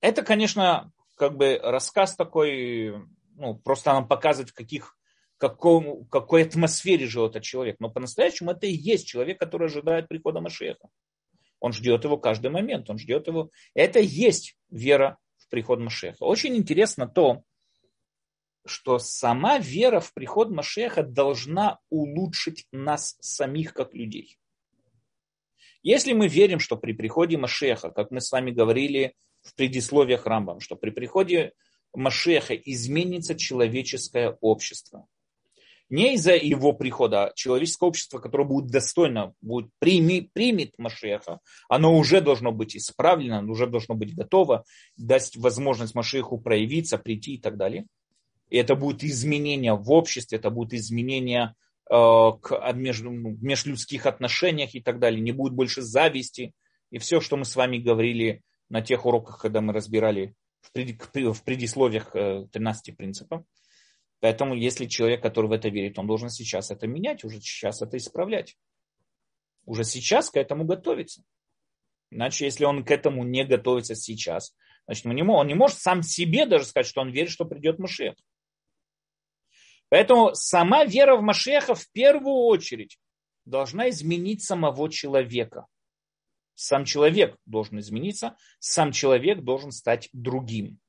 [0.00, 2.94] Это, конечно, как бы рассказ такой,
[3.36, 4.96] ну, просто нам показывает, в каких,
[5.38, 7.76] каком, какой атмосфере живет этот человек.
[7.78, 10.88] Но по-настоящему это и есть человек, который ожидает прихода Машеха.
[11.60, 13.50] Он ждет его каждый момент, он ждет его.
[13.74, 16.24] Это и есть вера приход Машеха.
[16.24, 17.42] Очень интересно то,
[18.66, 24.38] что сама вера в приход Машеха должна улучшить нас самих как людей.
[25.82, 30.58] Если мы верим, что при приходе Машеха, как мы с вами говорили в предисловиях Рамбам,
[30.60, 31.52] что при приходе
[31.94, 35.06] Машеха изменится человеческое общество,
[35.88, 41.96] не из-за его прихода, а человеческое общество, которое будет достойно, будет прими, примет Машеха, оно
[41.96, 44.64] уже должно быть исправлено, оно уже должно быть готово,
[44.96, 47.86] даст возможность Машеху проявиться, прийти и так далее.
[48.48, 51.54] И это будет изменение в обществе, это будет изменение
[51.90, 51.94] э,
[52.40, 55.20] к между, в межлюдских отношениях и так далее.
[55.20, 56.52] Не будет больше зависти.
[56.90, 62.12] И все, что мы с вами говорили на тех уроках, когда мы разбирали в, предисловиях
[62.12, 63.42] 13 э, принципов.
[64.26, 67.96] Поэтому, если человек, который в это верит, он должен сейчас это менять, уже сейчас это
[67.96, 68.56] исправлять.
[69.66, 71.22] Уже сейчас к этому готовиться.
[72.10, 74.52] Иначе, если он к этому не готовится сейчас,
[74.84, 77.78] значит, он не, он не может сам себе даже сказать, что он верит, что придет
[77.78, 78.16] Машех.
[79.90, 82.98] Поэтому сама вера в Машеха в первую очередь
[83.44, 85.66] должна изменить самого человека.
[86.56, 90.80] Сам человек должен измениться, сам человек должен стать другим.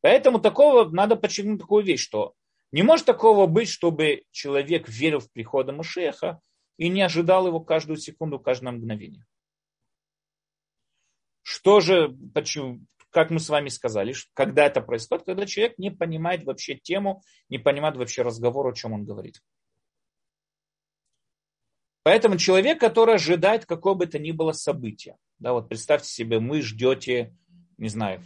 [0.00, 2.34] Поэтому такого надо подчеркнуть такую вещь, что
[2.70, 6.40] не может такого быть, чтобы человек верил в прихода Машеха
[6.76, 9.24] и не ожидал его каждую секунду, каждое мгновение.
[11.42, 12.80] Что же, почему,
[13.10, 17.58] как мы с вами сказали, когда это происходит, когда человек не понимает вообще тему, не
[17.58, 19.42] понимает вообще разговор, о чем он говорит.
[22.02, 26.62] Поэтому человек, который ожидает какое бы то ни было событие, да, вот представьте себе, мы
[26.62, 27.34] ждете,
[27.76, 28.22] не знаю,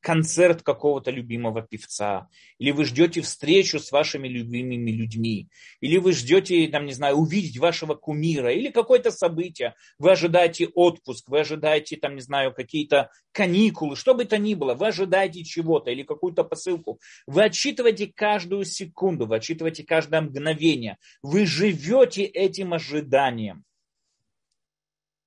[0.00, 5.48] концерт какого-то любимого певца, или вы ждете встречу с вашими любимыми людьми,
[5.80, 11.28] или вы ждете, там, не знаю, увидеть вашего кумира, или какое-то событие, вы ожидаете отпуск,
[11.28, 15.90] вы ожидаете, там, не знаю, какие-то каникулы, что бы то ни было, вы ожидаете чего-то
[15.90, 23.64] или какую-то посылку, вы отчитываете каждую секунду, вы отчитываете каждое мгновение, вы живете этим ожиданием.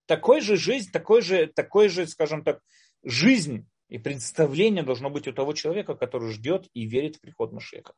[0.05, 2.59] Такой же жизнь, такой же, такой же, скажем так,
[3.03, 7.93] жизнь и представление должно быть у того человека, который ждет и верит в приход Машеха.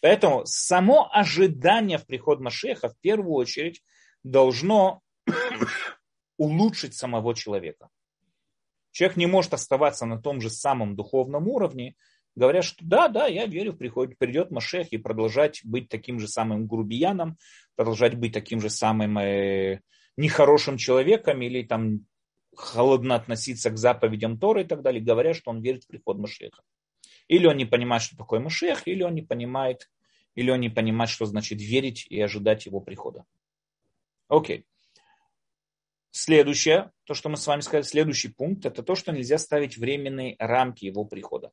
[0.00, 3.82] Поэтому само ожидание в приход Машеха в первую очередь
[4.22, 5.00] должно
[6.36, 7.88] улучшить самого человека.
[8.90, 11.96] Человек не может оставаться на том же самом духовном уровне,
[12.34, 16.66] говоря, что да, да, я верю, приходит, придет Машех и продолжать быть таким же самым
[16.66, 17.36] грубияном,
[17.74, 19.80] продолжать быть таким же самым э,
[20.16, 22.06] нехорошим человеком или там
[22.56, 26.62] холодно относиться к заповедям Торы и так далее, говоря, что он верит в приход Машеха.
[27.28, 29.90] Или он не понимает, что такое Машех, или он не понимает,
[30.34, 33.24] или он не понимает, что значит верить и ожидать его прихода.
[34.28, 34.64] Окей.
[36.10, 40.36] Следующее, то, что мы с вами сказали, следующий пункт, это то, что нельзя ставить временные
[40.38, 41.52] рамки его прихода.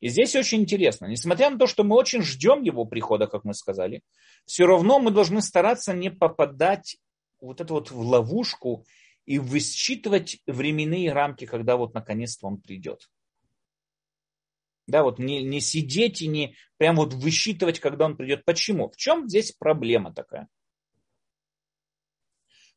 [0.00, 3.54] И здесь очень интересно, несмотря на то, что мы очень ждем его прихода, как мы
[3.54, 4.02] сказали,
[4.46, 6.96] все равно мы должны стараться не попадать
[7.40, 8.84] вот эту вот в ловушку
[9.30, 13.08] и высчитывать временные рамки, когда вот наконец-то он придет.
[14.88, 18.44] Да, вот не, не сидеть и не прям вот высчитывать, когда он придет.
[18.44, 18.90] Почему?
[18.90, 20.48] В чем здесь проблема такая?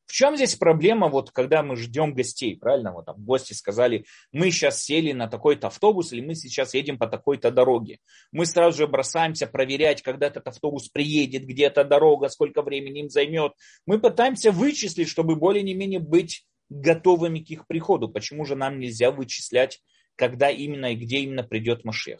[0.05, 2.91] В чем здесь проблема, вот когда мы ждем гостей, правильно?
[2.91, 7.07] Вот там гости сказали, мы сейчас сели на такой-то автобус или мы сейчас едем по
[7.07, 7.99] такой-то дороге.
[8.31, 13.09] Мы сразу же бросаемся проверять, когда этот автобус приедет, где эта дорога, сколько времени им
[13.09, 13.53] займет.
[13.85, 18.09] Мы пытаемся вычислить, чтобы более-менее быть готовыми к их приходу.
[18.09, 19.81] Почему же нам нельзя вычислять,
[20.15, 22.19] когда именно и где именно придет Машех?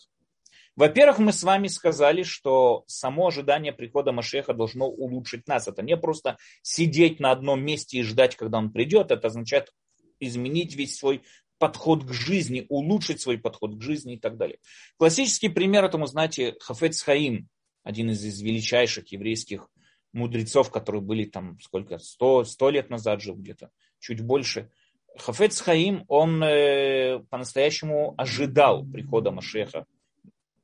[0.76, 5.68] Во-первых, мы с вами сказали, что само ожидание прихода Машеха должно улучшить нас.
[5.68, 9.12] Это не просто сидеть на одном месте и ждать, когда он придет.
[9.12, 9.72] Это означает
[10.20, 11.22] изменить весь свой
[11.60, 14.58] подход к жизни, улучшить свой подход к жизни и так далее.
[14.98, 17.48] Классический пример этому, знаете, Хафец Хаим,
[17.84, 19.70] один из, величайших еврейских
[20.12, 24.72] мудрецов, которые были там сколько, сто, сто лет назад жил где-то, чуть больше.
[25.18, 29.86] Хафец Хаим, он э, по-настоящему ожидал прихода Машеха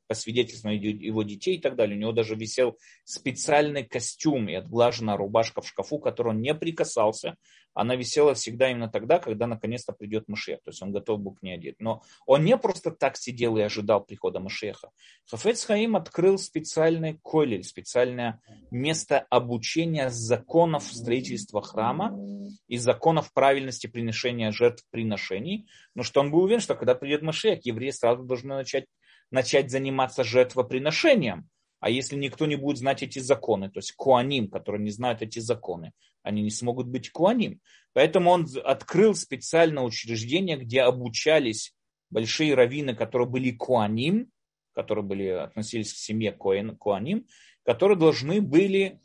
[0.10, 1.96] по свидетельству его детей и так далее.
[1.96, 7.36] У него даже висел специальный костюм и отглаженная рубашка в шкафу, к он не прикасался.
[7.76, 10.62] Она висела всегда именно тогда, когда наконец-то придет Машех.
[10.64, 11.76] То есть он готов был к ней одеть.
[11.80, 14.90] Но он не просто так сидел и ожидал прихода Машеха.
[15.30, 18.42] Хафец Хаим открыл специальный колель, специальное
[18.72, 22.20] место обучения законов строительства храма
[22.68, 25.68] и законов правильности приношения жертв приношений.
[25.94, 28.86] Но что он был уверен, что когда придет Машех, евреи сразу должны начать
[29.32, 31.50] начать заниматься жертвоприношением.
[31.80, 35.40] А если никто не будет знать эти законы, то есть куаним, которые не знают эти
[35.40, 37.62] законы, они не смогут быть куаним.
[37.94, 41.74] Поэтому он открыл специальное учреждение, где обучались
[42.10, 44.30] большие раввины, которые были куаним,
[44.74, 47.28] которые были, относились к семье куаним,
[47.64, 49.00] которые должны были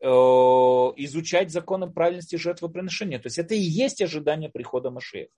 [0.00, 3.18] э, изучать законы правильности жертвоприношения.
[3.18, 5.30] То есть это и есть ожидание прихода Машеха.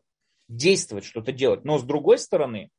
[0.48, 1.64] Действовать, что-то делать.
[1.64, 2.70] Но с другой стороны,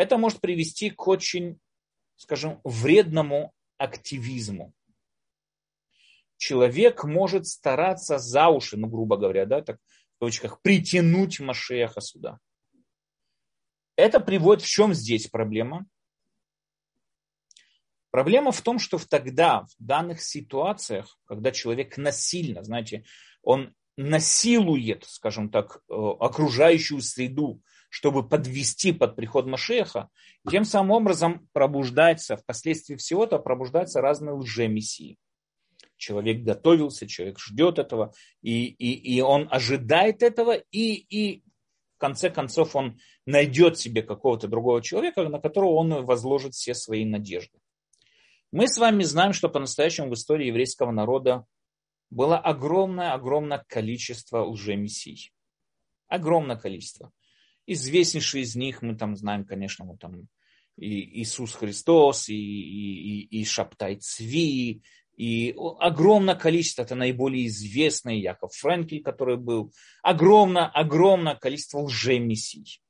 [0.00, 1.60] это может привести к очень,
[2.16, 4.72] скажем, вредному активизму.
[6.38, 9.76] Человек может стараться за уши, ну, грубо говоря, да, так
[10.16, 12.38] в точках, притянуть Машеха сюда.
[13.94, 15.86] Это приводит в чем здесь проблема?
[18.10, 23.04] Проблема в том, что тогда, в данных ситуациях, когда человек насильно, знаете,
[23.42, 30.08] он насилует, скажем так, э, окружающую среду, чтобы подвести под приход Машеха,
[30.48, 35.18] тем самым образом пробуждается, впоследствии всего-то пробуждаются разные лжемессии.
[35.96, 41.42] Человек готовился, человек ждет этого, и, и, и он ожидает этого, и, и
[41.96, 47.04] в конце концов он найдет себе какого-то другого человека, на которого он возложит все свои
[47.04, 47.58] надежды.
[48.52, 51.44] Мы с вами знаем, что по-настоящему в истории еврейского народа
[52.08, 55.32] было огромное-огромное количество лжемессий.
[56.08, 57.12] Огромное количество.
[57.66, 60.28] Известнейший из них мы там знаем, конечно, вот там
[60.76, 64.82] и Иисус Христос, и, и, и Шаптай Цви,
[65.16, 72.80] и огромное количество, это наиболее известный Яков Френкель, который был, огромное, огромное количество лжемессий.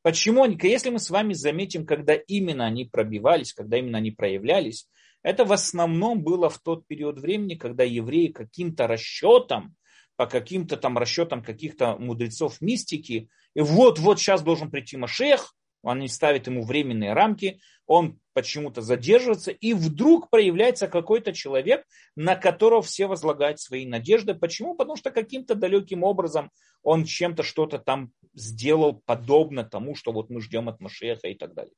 [0.00, 4.88] Почему они, если мы с вами заметим, когда именно они пробивались, когда именно они проявлялись,
[5.22, 9.74] это в основном было в тот период времени, когда евреи каким-то расчетом,
[10.16, 16.46] по каким-то там расчетам каких-то мудрецов мистики, и вот-вот сейчас должен прийти Машех, они ставят
[16.46, 23.58] ему временные рамки, он почему-то задерживается, и вдруг проявляется какой-то человек, на которого все возлагают
[23.58, 24.34] свои надежды.
[24.34, 24.74] Почему?
[24.74, 26.50] Потому что каким-то далеким образом
[26.82, 31.54] он чем-то что-то там сделал подобно тому, что вот мы ждем от Машеха и так
[31.54, 31.72] далее.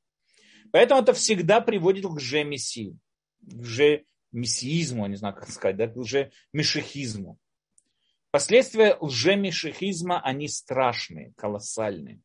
[0.72, 2.98] Поэтому это всегда приводит к лже-мессии,
[3.40, 7.38] к лже-мессиизму, не знаю, как сказать, да, к лже-мешехизму.
[8.30, 12.20] Последствия лжемишехизма, они страшные, колоссальные.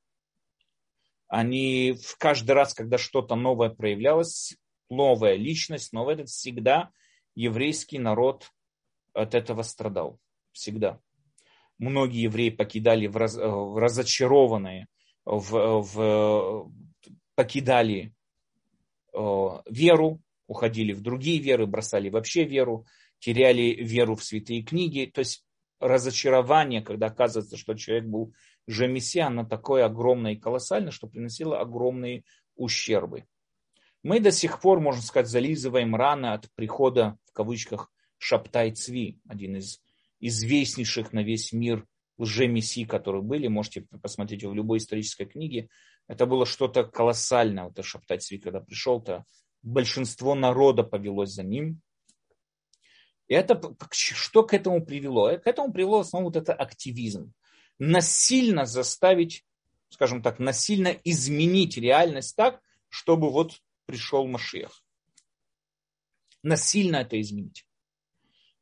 [1.28, 4.56] Они в каждый раз, когда что-то новое проявлялось,
[4.90, 6.92] новая личность, новая, это всегда
[7.36, 8.52] еврейский народ
[9.14, 10.20] от этого страдал.
[10.52, 11.00] Всегда.
[11.80, 14.88] Многие евреи покидали в, раз, в разочарованные,
[15.26, 16.72] в, в,
[17.36, 18.14] покидали
[19.14, 19.18] э,
[19.70, 22.86] веру, уходили в другие веры, бросали вообще веру,
[23.20, 25.10] теряли веру в святые книги.
[25.12, 25.44] То есть
[25.88, 28.34] разочарование, когда оказывается, что человек был
[28.68, 32.24] же мессия, оно такое огромное и колоссальное, что приносило огромные
[32.56, 33.26] ущербы.
[34.02, 39.58] Мы до сих пор, можно сказать, зализываем раны от прихода, в кавычках, Шаптай Цви, один
[39.58, 39.82] из
[40.20, 41.86] известнейших на весь мир
[42.18, 43.48] лжемессий, которые были.
[43.48, 45.68] Можете посмотреть в любой исторической книге.
[46.08, 49.26] Это было что-то колоссальное, вот Шаптай Цви, когда пришел-то,
[49.62, 51.82] большинство народа повелось за ним,
[53.34, 55.38] это что к этому привело?
[55.38, 57.34] К этому привело в вот это активизм.
[57.80, 59.46] Насильно заставить,
[59.90, 64.84] скажем так, насильно изменить реальность так, чтобы вот пришел Машех.
[66.44, 67.66] Насильно это изменить.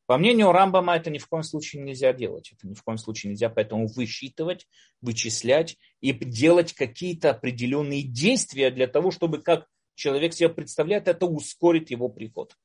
[0.05, 2.51] По мнению Рамбама, это ни в коем случае нельзя делать.
[2.51, 4.67] Это ни в коем случае нельзя, поэтому высчитывать,
[4.99, 11.91] вычислять и делать какие-то определенные действия для того, чтобы, как человек себе представляет, это ускорит
[11.91, 12.57] его приход.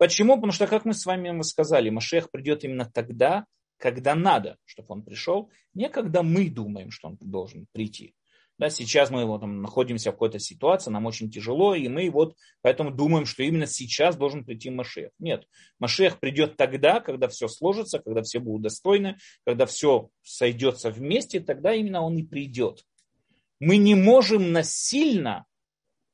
[0.00, 0.36] Почему?
[0.36, 3.44] Потому что, как мы с вами сказали, Машех придет именно тогда,
[3.76, 8.14] когда надо, чтобы он пришел, не когда мы думаем, что он должен прийти.
[8.56, 12.34] Да, сейчас мы вот, там, находимся в какой-то ситуации, нам очень тяжело, и мы вот
[12.62, 15.10] поэтому думаем, что именно сейчас должен прийти Машех.
[15.18, 15.44] Нет,
[15.78, 21.74] Машех придет тогда, когда все сложится, когда все будут достойны, когда все сойдется вместе, тогда
[21.74, 22.86] именно он и придет.
[23.58, 25.44] Мы не можем насильно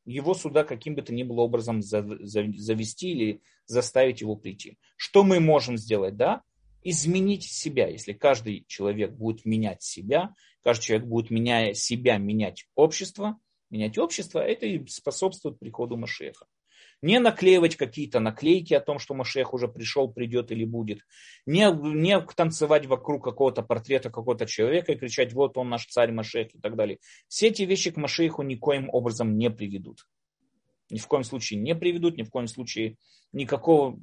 [0.06, 4.78] его сюда каким бы то ни было образом завести или заставить его прийти.
[4.96, 6.42] Что мы можем сделать, да?
[6.82, 7.88] Изменить себя.
[7.88, 13.38] Если каждый человек будет менять себя, каждый человек будет, меняя себя, менять общество,
[13.70, 16.46] менять общество, это и способствует приходу Машеха.
[17.06, 21.02] Не наклеивать какие-то наклейки о том, что Машех уже пришел, придет или будет.
[21.46, 26.52] Не, не танцевать вокруг какого-то портрета какого-то человека и кричать, вот он наш царь Машех
[26.52, 26.98] и так далее.
[27.28, 30.08] Все эти вещи к Машеху никоим образом не приведут.
[30.90, 32.96] Ни в коем случае не приведут, ни в коем случае
[33.30, 34.00] никакого,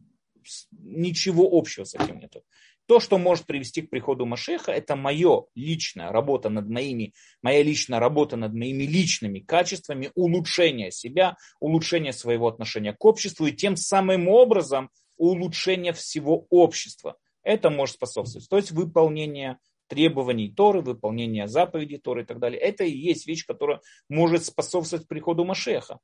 [0.72, 2.46] ничего общего с этим нету.
[2.86, 8.00] То, что может привести к приходу Машеха, это моя личная работа над моими, моя личная
[8.00, 14.28] работа над моими личными качествами, улучшение себя, улучшение своего отношения к обществу и тем самым
[14.28, 17.15] образом улучшение всего общества.
[17.41, 18.50] Это может способствовать.
[18.50, 22.60] То есть выполнение требований Торы, выполнение заповедей Торы и так далее.
[22.60, 26.00] Это и есть вещь, которая может способствовать приходу Машеха.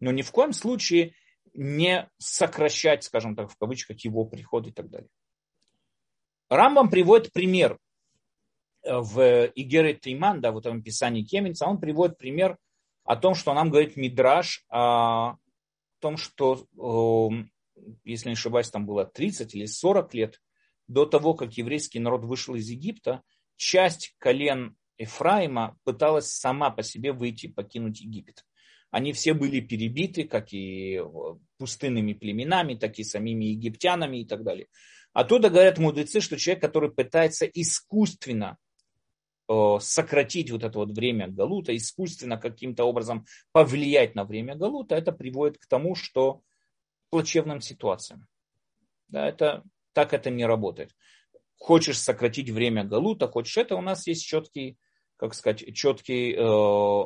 [0.00, 1.14] Но ни в коем случае
[1.54, 5.08] не сокращать, скажем так, в кавычках, его приход и так далее.
[6.56, 7.78] Рамбам приводит пример
[8.82, 12.58] э, в Игере Тейман, да, в этом писании Кеменца, он приводит пример
[13.04, 15.36] о том, что нам говорит Мидраш, о
[16.00, 17.50] том, что, эм,
[18.04, 20.40] если не ошибаюсь, там было 30 или 40 лет
[20.88, 23.22] до того, как еврейский народ вышел из Египта,
[23.56, 28.44] часть колен Ефраима пыталась сама по себе выйти, покинуть Египет.
[28.90, 31.04] Они все были перебиты, как и э,
[31.56, 34.66] пустынными племенами, так и самими египтянами и так далее.
[35.12, 38.56] Оттуда говорят мудрецы, что человек, который пытается искусственно
[39.48, 45.12] э, сократить вот это вот время галута, искусственно каким-то образом повлиять на время галута, это
[45.12, 46.42] приводит к тому, что
[47.10, 48.26] плачевным ситуациям.
[49.08, 50.96] Да, это, так это не работает.
[51.58, 54.78] Хочешь сократить время галута, хочешь это, у нас есть четкий,
[55.16, 57.04] как сказать, четкий э,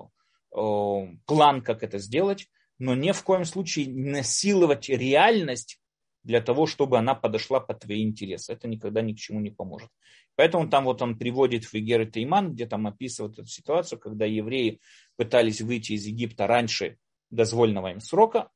[0.57, 2.47] э, план, как это сделать,
[2.79, 5.81] но ни в коем случае насиловать реальность
[6.27, 8.53] для того, чтобы она подошла под твои интересы.
[8.53, 9.91] Это никогда ни к чему не поможет.
[10.35, 14.27] Поэтому там вот он приводит в Игер и Тейман, где там описывает эту ситуацию, когда
[14.27, 14.81] евреи
[15.15, 16.99] пытались выйти из Египта раньше
[17.31, 18.51] дозвольного им срока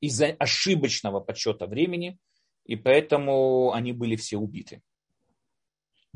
[0.00, 2.18] из-за ошибочного подсчета времени,
[2.64, 4.80] и поэтому они были все убиты.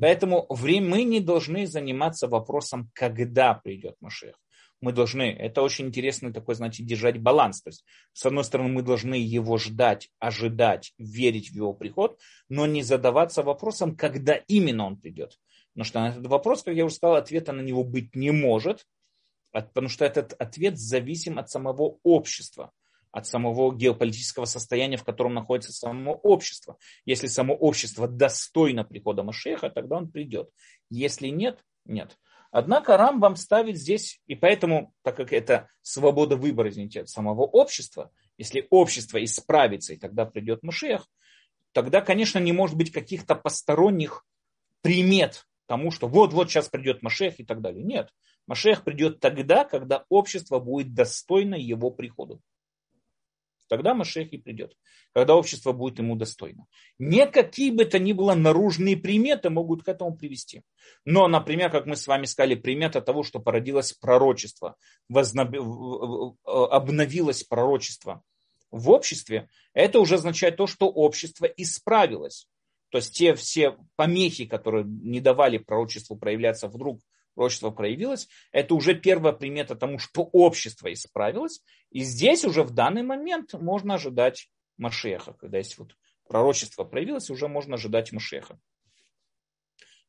[0.01, 4.37] Поэтому мы не должны заниматься вопросом, когда придет Машех
[4.81, 7.63] мы должны, это очень интересно такой, значит, держать баланс.
[7.63, 12.67] То есть, с одной стороны, мы должны его ждать, ожидать, верить в его приход, но
[12.67, 15.39] не задаваться вопросом, когда именно он придет.
[15.73, 18.87] Потому что на этот вопрос, как я уже сказал, ответа на него быть не может,
[19.53, 22.73] потому что этот ответ зависим от самого общества
[23.13, 26.77] от самого геополитического состояния, в котором находится само общество.
[27.05, 30.51] Если само общество достойно прихода Машеха, тогда он придет.
[30.91, 32.17] Если нет, нет.
[32.51, 38.11] Однако Рамбам ставит здесь, и поэтому, так как это свобода выбора, извините, от самого общества,
[38.39, 41.07] если общество исправится, и тогда придет Машех,
[41.73, 44.27] тогда, конечно, не может быть каких-то посторонних
[44.83, 47.85] примет тому, что вот-вот сейчас придет Машех и так далее.
[47.85, 48.09] Нет,
[48.49, 52.41] Машех придет тогда, когда общество будет достойно его приходу.
[53.71, 54.77] Тогда Машех и придет,
[55.15, 56.67] когда общество будет ему достойно.
[56.99, 60.63] Никакие бы то ни было наружные приметы могут к этому привести.
[61.05, 64.75] Но, например, как мы с вами сказали, примета того, что породилось пророчество,
[65.09, 65.55] возноб...
[66.45, 68.25] обновилось пророчество
[68.73, 72.49] в обществе, это уже означает то, что общество исправилось.
[72.89, 77.01] То есть те все помехи, которые не давали пророчеству проявляться вдруг
[77.35, 81.63] пророчество проявилось, это уже первая примета тому, что общество исправилось.
[81.91, 85.33] И здесь уже в данный момент можно ожидать Машеха.
[85.35, 85.97] Когда есть вот
[86.29, 88.59] пророчество проявилось, уже можно ожидать Машеха.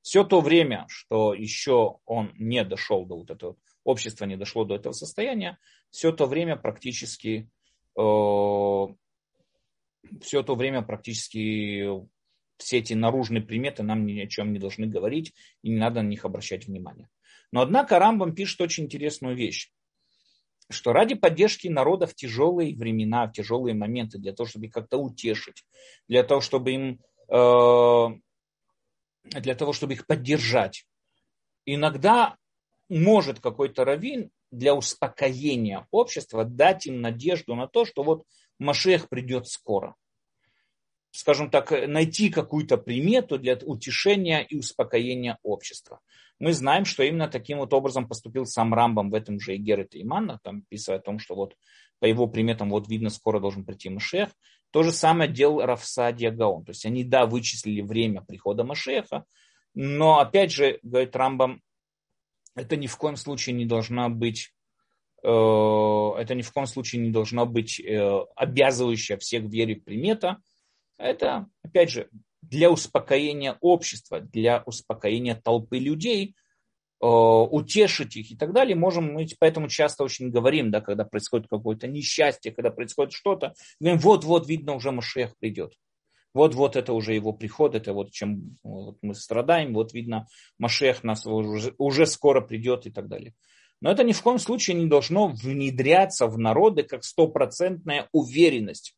[0.02, 4.76] Все то время, что еще он не дошел до вот этого, общество не дошло до
[4.76, 5.60] этого состояния,
[5.92, 7.50] все то время практически
[7.98, 8.88] э,
[10.22, 11.88] все то время практически
[12.58, 15.34] все эти наружные приметы нам ни о чем не должны говорить,
[15.64, 17.10] и не надо на них обращать внимание.
[17.52, 19.72] Но однако Рамбам пишет очень интересную вещь.
[20.70, 24.98] что ради поддержки народа в тяжелые времена, в тяжелые моменты, для того, чтобы их как-то
[24.98, 25.66] утешить,
[26.08, 28.08] для того, чтобы им э,
[29.24, 30.86] для того, чтобы их поддержать.
[31.66, 32.38] Иногда
[32.90, 38.26] может какой-то раввин для успокоения общества дать им надежду на то, что вот
[38.60, 39.96] Машех придет скоро.
[41.12, 46.00] Скажем так, найти какую-то примету для утешения и успокоения общества.
[46.42, 50.02] Мы знаем, что именно таким вот образом поступил сам Рамбам в этом же Игер и
[50.02, 51.56] Имана, там писая о том, что вот
[52.00, 54.30] по его приметам вот видно, скоро должен прийти Машех.
[54.72, 56.66] То же самое делал Рафсадия Гаон.
[56.66, 59.26] То есть они, да, вычислили время прихода Машеха,
[59.76, 61.62] но, опять же, говорит Рамбам,
[62.56, 64.52] это ни в коем случае не должна быть
[65.22, 70.42] э, это ни в коем случае не должно быть э, обязывающая всех верить примета.
[70.98, 72.10] Это, опять же,
[72.42, 76.36] для успокоения общества, для успокоения толпы людей,
[77.02, 78.76] э, утешить их и так далее.
[78.76, 84.00] Можем, мы поэтому часто очень говорим, да, когда происходит какое-то несчастье, когда происходит что-то, говорим,
[84.00, 85.74] вот-вот, видно, уже Машех придет.
[86.34, 90.28] Вот-вот это уже его приход, это вот чем вот мы страдаем, вот видно,
[90.58, 93.34] Машех нас уже, уже скоро придет и так далее.
[93.82, 98.96] Но это ни в коем случае не должно внедряться в народы как стопроцентная уверенность.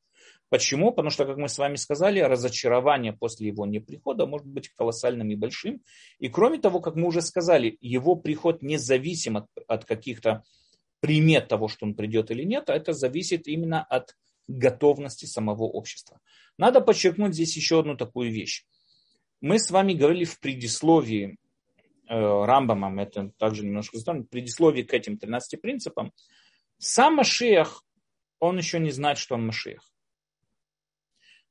[0.53, 0.91] Почему?
[0.91, 5.35] Потому что, как мы с вами сказали, разочарование после его неприхода может быть колоссальным и
[5.35, 5.81] большим.
[6.19, 10.43] И кроме того, как мы уже сказали, его приход не зависим от, от каких-то
[10.99, 14.15] примет того, что он придет или нет, а это зависит именно от
[14.47, 16.19] готовности самого общества.
[16.59, 18.63] Надо подчеркнуть здесь еще одну такую вещь.
[19.41, 21.39] Мы с вами говорили в предисловии
[22.07, 26.13] э, Рамбамом, это также немножко в предисловии к этим 13 принципам.
[26.77, 27.83] Сам Машех,
[28.37, 29.92] он еще не знает, что он Машех.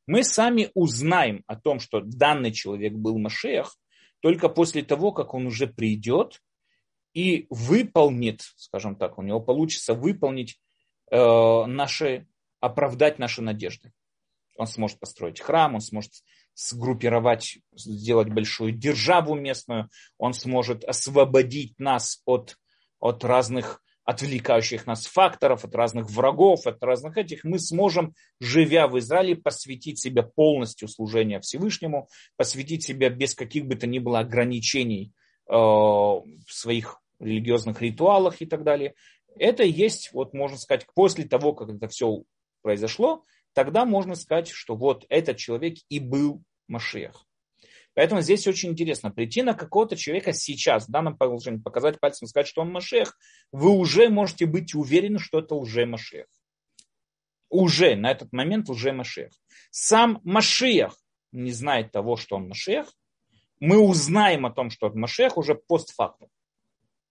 [0.06, 3.76] Мы сами узнаем о том, что данный человек был Машех,
[4.20, 6.40] только после того, как он уже придет
[7.14, 10.60] и выполнит, скажем так, у него получится выполнить
[11.10, 11.16] э,
[11.66, 12.26] наши
[12.60, 13.92] оправдать наши надежды.
[14.56, 16.12] Он сможет построить храм, он сможет
[16.54, 22.56] сгруппировать, сделать большую державу местную, он сможет освободить нас от,
[23.00, 28.98] от разных отвлекающих нас факторов, от разных врагов, от разных этих, мы сможем, живя в
[28.98, 35.12] Израиле, посвятить себя полностью служению Всевышнему, посвятить себя без каких бы то ни было ограничений
[35.48, 38.94] э, в своих религиозных ритуалах и так далее.
[39.38, 42.24] Это есть, вот можно сказать, после того, как это все
[42.62, 43.24] произошло,
[43.54, 47.26] тогда можно сказать, что вот этот человек и был Машех.
[47.94, 52.46] Поэтому здесь очень интересно прийти на какого-то человека сейчас, в данном положении, показать пальцем, сказать,
[52.46, 53.18] что он Машех,
[53.50, 56.26] вы уже можете быть уверены, что это уже Машех.
[57.50, 59.32] Уже на этот момент уже Машех.
[59.70, 60.96] Сам Машех
[61.32, 62.92] не знает того, что он Машех.
[63.60, 66.28] Мы узнаем о том, что он Машех уже постфактум.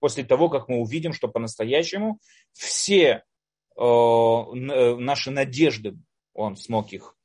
[0.00, 2.18] После того, как мы увидим, что по-настоящему
[2.52, 3.22] все
[3.76, 5.96] Э, э, наши надежды,
[6.34, 7.16] он смог их,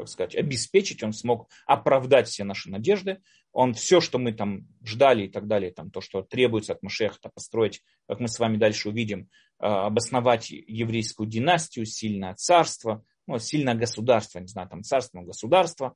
[0.00, 3.20] как сказать, обеспечить, он смог оправдать все наши надежды,
[3.52, 7.30] он все, что мы там ждали и так далее, там, то, что требуется от Машеха,
[7.34, 9.28] построить, как мы с вами дальше увидим,
[9.60, 15.94] э, обосновать еврейскую династию, сильное царство, ну, сильное государство, не знаю, там царство, государство,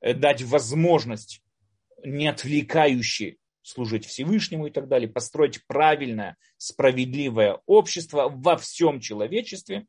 [0.00, 1.42] дать возможность
[2.04, 9.86] не отвлекающей служить Всевышнему и так далее, построить правильное, справедливое общество во всем человечестве.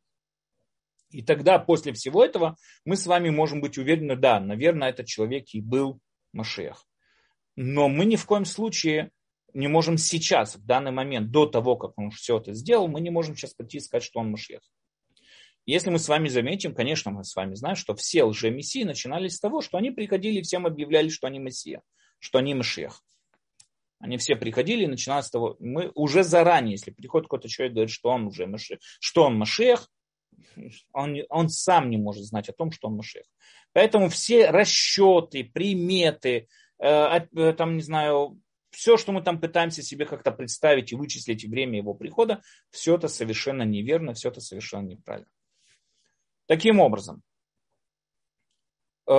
[1.09, 5.45] И тогда после всего этого мы с вами можем быть уверены, да, наверное, этот человек
[5.53, 5.99] и был
[6.33, 6.85] Машех.
[7.55, 9.11] Но мы ни в коем случае
[9.53, 13.09] не можем сейчас, в данный момент, до того, как он все это сделал, мы не
[13.09, 14.61] можем сейчас пойти и сказать, что он Машех.
[15.65, 19.39] Если мы с вами заметим, конечно, мы с вами знаем, что все лже-мессии начинались с
[19.39, 21.81] того, что они приходили и всем объявляли, что они Мессия,
[22.19, 23.01] что они Машех.
[23.99, 27.91] Они все приходили и начиналось с того, мы уже заранее, если приходит какой-то человек, говорит,
[27.91, 29.89] что он уже Машех, что он Машех,
[30.93, 33.25] он, он сам не может знать о том, что он Машех.
[33.73, 36.47] Поэтому все расчеты, приметы,
[36.79, 36.87] э,
[37.35, 38.39] э, там, не знаю,
[38.71, 43.07] все, что мы там пытаемся себе как-то представить и вычислить время его прихода, все это
[43.07, 45.29] совершенно неверно, все это совершенно неправильно.
[46.45, 47.21] Таким образом,
[49.07, 49.13] э,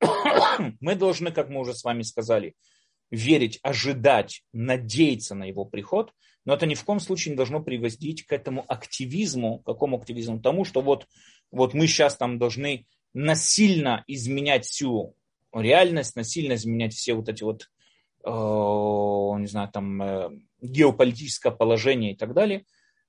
[0.80, 2.54] мы должны, как мы уже с вами сказали,
[3.10, 6.12] верить, ожидать, надеяться на его приход,
[6.44, 10.40] но это ни в коем случае не должно приводить к этому активизму, какому активизму?
[10.40, 11.06] Тому, что вот,
[11.50, 15.14] вот мы сейчас там должны насильно изменять всю
[15.52, 17.70] реальность, насильно изменять все вот эти вот,
[18.24, 20.30] э, не знаю, там, э,
[20.60, 22.64] геополитическое положение и так далее,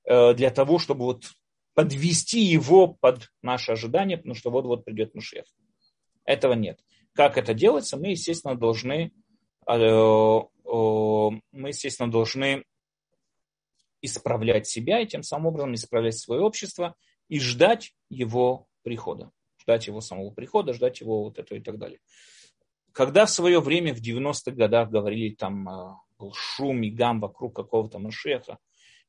[0.05, 1.25] э, для того, чтобы вот
[1.73, 5.45] подвести его под наши ожидания, потому что вот-вот придет Мушех.
[6.23, 6.79] Этого нет.
[7.13, 9.11] Как это делается, мы, естественно, должны
[9.67, 12.63] а, мы, естественно, должны
[14.01, 16.95] исправлять себя и тем самым образом исправлять свое общество
[17.27, 19.31] и ждать его прихода.
[19.61, 21.99] Ждать его самого прихода, ждать его вот этого и так далее.
[22.91, 27.55] Когда в свое время в 90-х годах говорили, там а, был шум и гам вокруг
[27.55, 28.57] какого-то Машеха,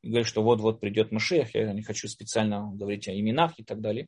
[0.02, 3.80] и говорили, что вот-вот придет Машех, я не хочу специально говорить о именах и так
[3.80, 4.06] далее.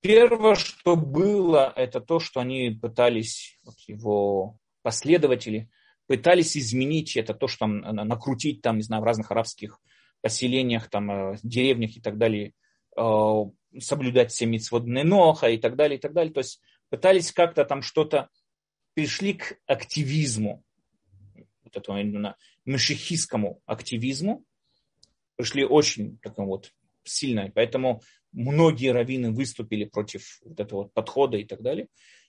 [0.00, 5.70] Первое, что было, это то, что они пытались, вот его последователи,
[6.10, 9.78] пытались изменить это, то, что там, накрутить там, не знаю, в разных арабских
[10.22, 12.52] поселениях, там, э, деревнях и так далее,
[12.96, 13.44] э,
[13.78, 16.34] соблюдать все митцводные ноха и так далее, и так далее.
[16.34, 18.28] То есть пытались как-то там что-то,
[18.94, 20.64] пришли к активизму,
[21.62, 24.44] вот этому именно машихистскому активизму,
[25.36, 26.72] пришли очень такому вот
[27.04, 27.52] сильно.
[27.54, 28.02] Поэтому
[28.32, 31.86] многие раввины выступили против вот этого вот подхода и так далее.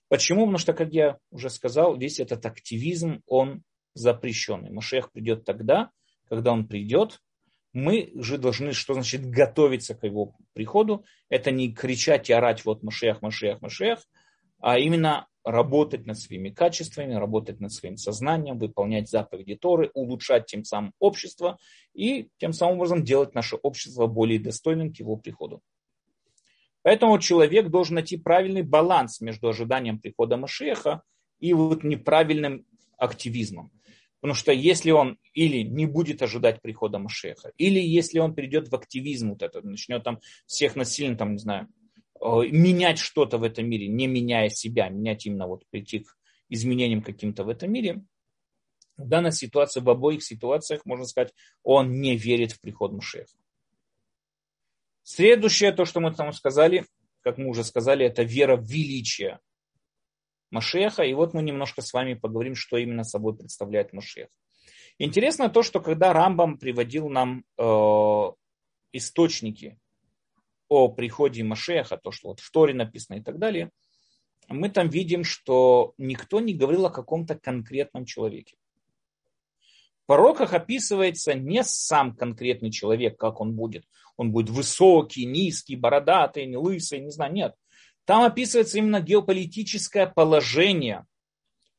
[0.08, 0.42] Почему?
[0.42, 3.64] Потому что, как я уже сказал, весь этот активизм, он
[3.94, 4.72] запрещенный.
[4.72, 5.92] Машех придет тогда,
[6.30, 7.20] когда он придет.
[7.74, 11.06] Мы же должны, что значит готовиться к его приходу.
[11.30, 14.00] Это не кричать и орать, вот Машех, Машех, Машех,
[14.60, 20.64] а именно работать над своими качествами, работать над своим сознанием, выполнять заповеди Торы, улучшать тем
[20.64, 21.58] самым общество
[21.94, 25.62] и тем самым образом делать наше общество более достойным к его приходу.
[26.84, 31.04] Поэтому человек должен найти правильный баланс между ожиданием прихода Машеха
[31.40, 32.66] и вот неправильным
[32.98, 33.72] активизмом.
[34.22, 38.76] Потому что если он или не будет ожидать прихода Машеха, или если он перейдет в
[38.76, 41.68] активизм, вот этот, начнет там всех насильно, там, не знаю,
[42.22, 46.16] э, менять что-то в этом мире, не меняя себя, менять именно вот прийти к
[46.50, 48.04] изменениям каким-то в этом мире,
[48.96, 53.36] в данной ситуации, в обоих ситуациях, можно сказать, он не верит в приход Машеха.
[55.02, 56.86] Следующее, то, что мы там сказали,
[57.22, 59.40] как мы уже сказали, это вера в величие
[60.52, 61.04] Машеха.
[61.04, 64.28] И вот мы немножко с вами поговорим, что именно собой представляет Машех.
[65.00, 68.32] Интересно то, что когда Рамбам приводил нам э,
[68.94, 69.80] источники
[70.68, 73.72] о приходе Машеха, то, что вот в Торе написано и так далее,
[74.48, 78.58] мы там видим, что никто не говорил о каком-то конкретном человеке.
[80.04, 83.86] В пороках описывается не сам конкретный человек, как он будет.
[84.18, 87.56] Он будет высокий, низкий, бородатый, лысый, не знаю, нет.
[88.12, 91.06] Там описывается именно геополитическое положение,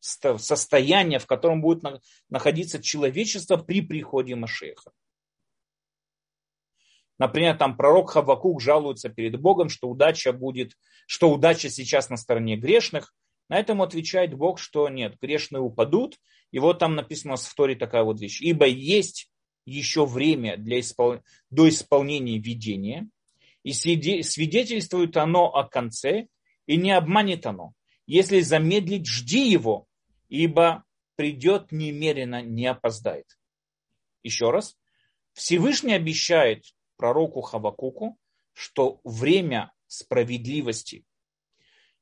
[0.01, 1.83] состояние, в котором будет
[2.31, 4.93] находиться человечество при приходе Машеха.
[7.19, 10.73] Например, там пророк Хавакук жалуется перед Богом, что удача будет,
[11.07, 13.15] что удача сейчас на стороне грешных.
[13.51, 16.17] На этом отвечает Бог, что нет, грешные упадут.
[16.51, 18.41] И вот там написано в Торе такая вот вещь.
[18.41, 19.31] Ибо есть
[19.67, 21.19] еще время для испол...
[21.51, 23.11] до исполнения видения,
[23.63, 26.27] и свидетельствует оно о конце,
[26.67, 27.73] и не обманет оно.
[28.07, 29.87] Если замедлить, жди его,
[30.29, 30.85] ибо
[31.17, 33.27] придет немерено, не опоздает.
[34.23, 34.77] Еще раз.
[35.33, 36.65] Всевышний обещает
[36.97, 38.19] пророку Хавакуку,
[38.53, 41.05] что время справедливости,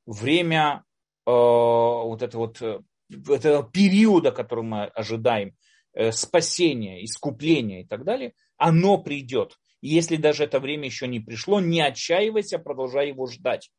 [0.06, 0.84] время
[1.26, 2.80] э, вот этого вот, э,
[3.28, 5.56] этого периода, который мы ожидаем,
[5.92, 9.58] э, спасения, искупления и так далее, оно придет.
[9.82, 13.70] Если даже это время еще не пришло, не отчаивайся, продолжай его ждать.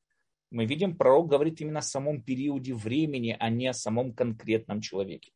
[0.49, 5.31] Мы видим, пророк говорит именно о самом периоде времени, а не о самом конкретном человеке.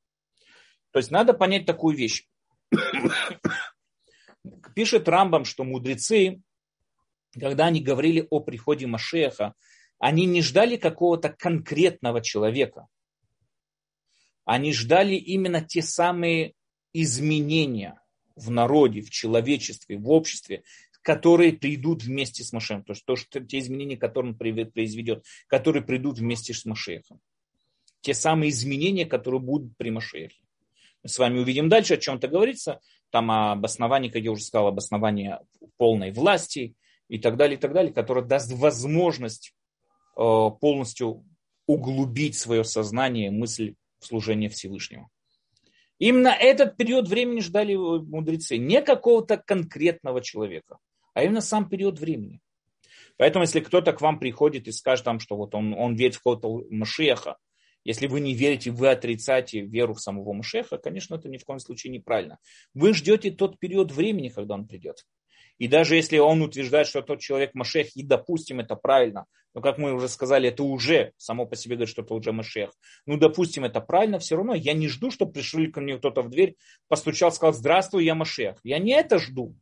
[0.91, 2.27] То есть надо понять такую вещь.
[4.75, 6.41] Пишет Рамбам, что мудрецы,
[7.39, 9.53] когда они говорили о приходе Машеха,
[9.99, 12.87] они не ждали какого-то конкретного человека.
[14.43, 16.53] Они ждали именно те самые
[16.93, 17.99] изменения,
[18.35, 20.63] в народе, в человечестве, в обществе,
[21.01, 22.83] которые придут вместе с Машехом.
[22.83, 27.19] То есть то, что, те изменения, которые он произведет, которые придут вместе с Машехом.
[28.01, 30.39] Те самые изменения, которые будут при Машехе.
[31.03, 32.81] Мы с вами увидим дальше, о чем-то говорится.
[33.11, 35.35] Там об основании, как я уже сказал, об основании
[35.77, 36.75] полной власти
[37.07, 39.53] и так далее, и так далее, которое даст возможность
[40.17, 40.21] э,
[40.59, 41.23] полностью
[41.67, 45.07] углубить свое сознание, мысль в служение Всевышнего.
[45.97, 48.57] Именно этот период времени ждали мудрецы.
[48.57, 50.77] Не какого-то конкретного человека,
[51.13, 52.41] а именно сам период времени.
[53.17, 56.17] Поэтому, если кто-то к вам приходит и скажет вам, что вот он, он верит в
[56.17, 57.37] какого-то Машеха,
[57.85, 61.59] если вы не верите, вы отрицаете веру в самого Машеха, конечно, это ни в коем
[61.59, 62.39] случае неправильно.
[62.73, 65.05] Вы ждете тот период времени, когда он придет.
[65.57, 69.77] И даже если он утверждает, что тот человек Машех, и допустим, это правильно, но как
[69.77, 72.71] мы уже сказали, это уже само по себе говорит, что это уже Машех.
[73.05, 76.29] Ну, допустим, это правильно, все равно я не жду, что пришли ко мне кто-то в
[76.29, 76.55] дверь,
[76.89, 78.57] постучал, сказал, здравствуй, я Машех.
[78.63, 79.55] Я не это жду.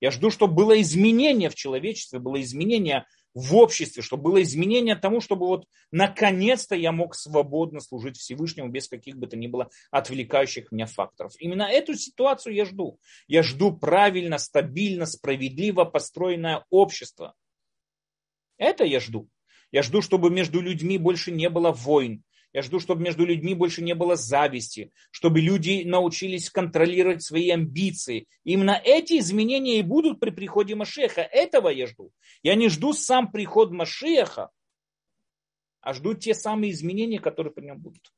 [0.00, 3.06] Я жду, чтобы было изменение в человечестве, было изменение
[3.36, 8.88] в обществе, чтобы было изменение тому, чтобы вот наконец-то я мог свободно служить Всевышнему без
[8.88, 11.34] каких бы то ни было отвлекающих меня факторов.
[11.38, 12.98] Именно эту ситуацию я жду.
[13.28, 17.34] Я жду правильно, стабильно, справедливо построенное общество.
[18.56, 19.28] Это я жду.
[19.70, 22.24] Я жду, чтобы между людьми больше не было войн,
[22.56, 28.28] я жду, чтобы между людьми больше не было зависти, чтобы люди научились контролировать свои амбиции.
[28.44, 31.20] Именно эти изменения и будут при приходе Машеха.
[31.20, 32.12] Этого я жду.
[32.42, 34.48] Я не жду сам приход Машеха,
[35.82, 38.10] а жду те самые изменения, которые при нем будут.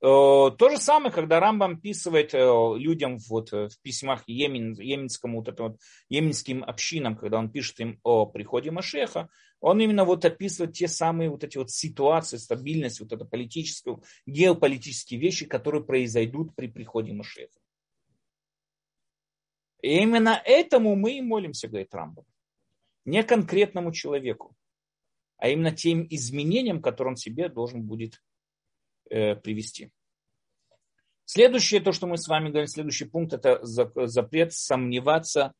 [0.00, 2.38] Э, то же самое, когда Рамбам описывает э,
[2.78, 5.76] людям вот э, в письмах Йемен, йеменскому, вот это вот,
[6.08, 9.28] йеменским общинам, когда он пишет им о приходе Машеха,
[9.62, 15.18] он именно вот описывает те самые вот эти вот ситуации, стабильность, вот это политическую, геополитические
[15.18, 17.58] вещи, которые произойдут при приходе Машеха.
[19.80, 22.26] И именно этому мы и молимся, говорит Рамбам.
[23.06, 24.54] Не конкретному человеку,
[25.38, 28.20] а именно тем изменениям, которые он себе должен будет
[29.12, 29.90] Э, привести.
[31.26, 35.52] Следующее, то, что мы с вами говорим, следующий пункт, это запрет сомневаться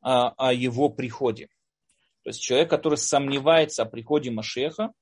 [0.00, 1.48] о, о его приходе.
[2.26, 4.92] То есть человек, который сомневается о приходе Машеха,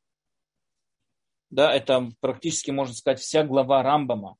[1.49, 4.37] да, это практически, можно сказать, вся глава Рамбама.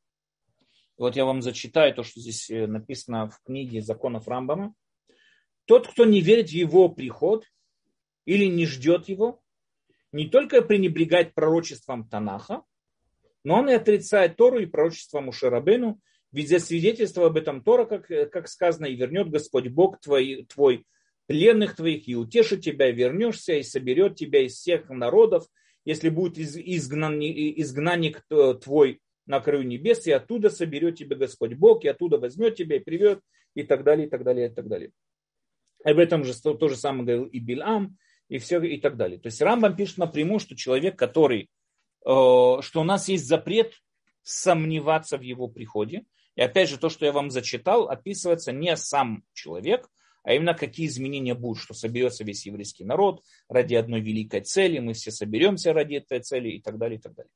[0.99, 4.75] Вот я вам зачитаю то, что здесь э, написано в книге законов Рамбама.
[5.65, 7.47] Тот, кто не верит в его приход
[8.27, 9.41] или не ждет его,
[10.13, 12.65] не только пренебрегает пророчеством Танаха,
[13.45, 18.09] но он и отрицает Тору и пророчество Мушарабену, ведь за свидетельство об этом Тора, как,
[18.31, 20.85] как сказано, и вернет Господь Бог твой, твой
[21.27, 25.47] пленных твоих, и утешит тебя, и вернешься, и соберет тебя из всех народов,
[25.85, 28.23] если будет изгнан, изгнанник
[28.63, 32.81] твой на краю небес, и оттуда соберет тебя Господь Бог, и оттуда возьмет тебя и
[32.81, 33.21] привет,
[33.55, 34.91] и так далее, и так далее, и так далее.
[35.85, 37.97] Об этом же то же самое говорил и Билам,
[38.29, 39.19] и все, и так далее.
[39.19, 41.51] То есть Рамбам пишет напрямую, что человек, который
[42.05, 43.73] Э, что у нас есть запрет
[44.23, 46.05] сомневаться в его приходе.
[46.37, 49.89] И опять же, то, что я вам зачитал, описывается не сам человек,
[50.25, 54.95] а именно какие изменения будут, что соберется весь еврейский народ ради одной великой цели, мы
[54.95, 57.31] все соберемся ради этой цели и так далее, и так далее.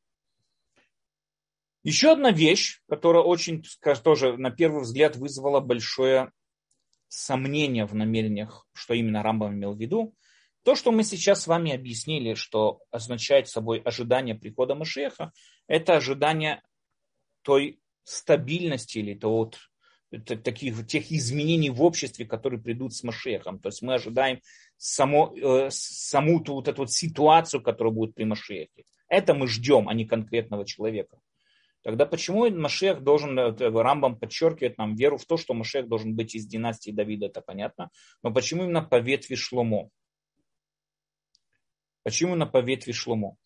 [1.85, 3.63] Еще одна вещь, которая очень,
[4.03, 6.33] тоже на первый взгляд вызвала большое
[7.09, 10.15] сомнение в намерениях, что именно Рамбам имел в виду,
[10.65, 15.33] то, что мы сейчас с вами объяснили, что означает собой ожидание прихода Машеха,
[15.67, 16.63] это ожидание
[17.43, 19.59] той стабильности или того вот,
[20.11, 23.59] таких, тех изменений в обществе, которые придут с Машехом.
[23.59, 24.41] То есть мы ожидаем
[24.77, 28.85] само, э, саму ту вот эту вот ситуацию, которая будет при Машехе.
[29.09, 31.19] Это мы ждем, а не конкретного человека.
[31.83, 36.35] Тогда почему Машех должен, э, Рамбам подчеркивает нам веру в то, что Машех должен быть
[36.35, 37.91] из династии Давида, это понятно.
[38.23, 39.91] Но почему именно по ветви Шломо?
[42.03, 43.37] Почему на по ветви Шломо?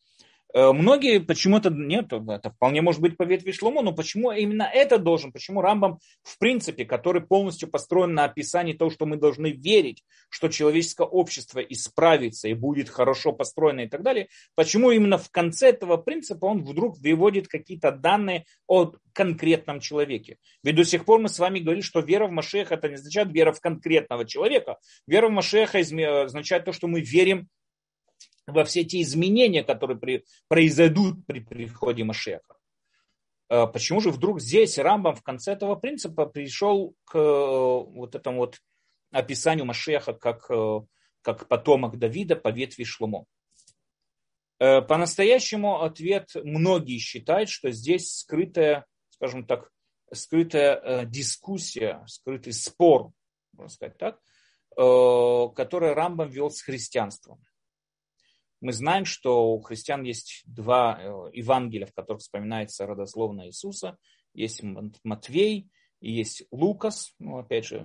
[0.54, 4.98] Э, многие почему-то нет, это вполне может быть по ветви Шломо, но почему именно это
[4.98, 10.04] должен, почему Рамбам в принципе, который полностью построен на описании того, что мы должны верить,
[10.28, 15.70] что человеческое общество исправится и будет хорошо построено и так далее, почему именно в конце
[15.70, 20.36] этого принципа он вдруг выводит какие-то данные о конкретном человеке.
[20.62, 23.32] Ведь до сих пор мы с вами говорили, что вера в Машеха это не означает
[23.32, 24.78] вера в конкретного человека.
[25.06, 27.48] Вера в Машеха означает то, что мы верим
[28.46, 32.56] во все те изменения, которые при, произойдут при приходе Машеха.
[33.48, 38.38] А почему же вдруг здесь Рамбам в конце этого принципа пришел к э, вот этому
[38.38, 38.58] вот
[39.10, 40.80] описанию Машеха как, э,
[41.20, 43.26] как потомок Давида по ветви Шломо?
[44.58, 49.70] Э, по-настоящему ответ многие считают, что здесь скрытая, скажем так,
[50.12, 53.12] скрытая дискуссия, скрытый спор,
[53.52, 54.18] можно сказать так,
[54.74, 57.42] который Рамбам вел с христианством
[58.62, 63.98] мы знаем, что у христиан есть два э, Евангелия, в которых вспоминается родословно Иисуса.
[64.34, 64.62] Есть
[65.02, 65.68] Матвей
[66.00, 67.12] и есть Лукас.
[67.18, 67.84] Ну, опять же,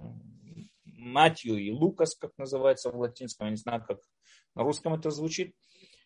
[0.86, 3.48] Матью и Лукас, как называется в латинском.
[3.48, 3.98] Я не знаю, как
[4.54, 5.56] на русском это звучит.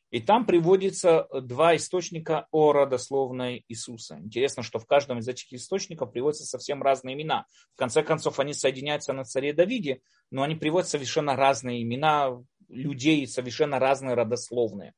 [0.09, 4.19] И там приводится два источника о родословной Иисуса.
[4.19, 7.45] Интересно, что в каждом из этих источников приводятся совсем разные имена.
[7.74, 12.41] В конце концов, они соединяются на царе Давиде, но они приводят совершенно разные имена
[12.72, 14.93] людей совершенно разные родословные.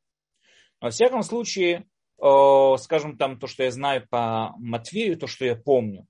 [0.79, 1.85] Во всяком случае,
[2.17, 6.07] скажем там то, что я знаю по Матвею, то, что я помню,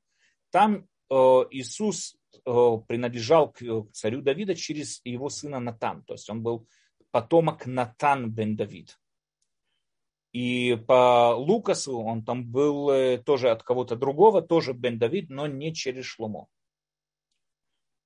[0.51, 3.61] там Иисус принадлежал к
[3.91, 6.03] царю Давида через его сына Натан.
[6.03, 6.67] То есть он был
[7.11, 8.97] потомок Натан бен Давид.
[10.31, 15.45] И по Лукасу он там был э, тоже от кого-то другого, тоже бен Давид, но
[15.45, 16.47] не через Шломо.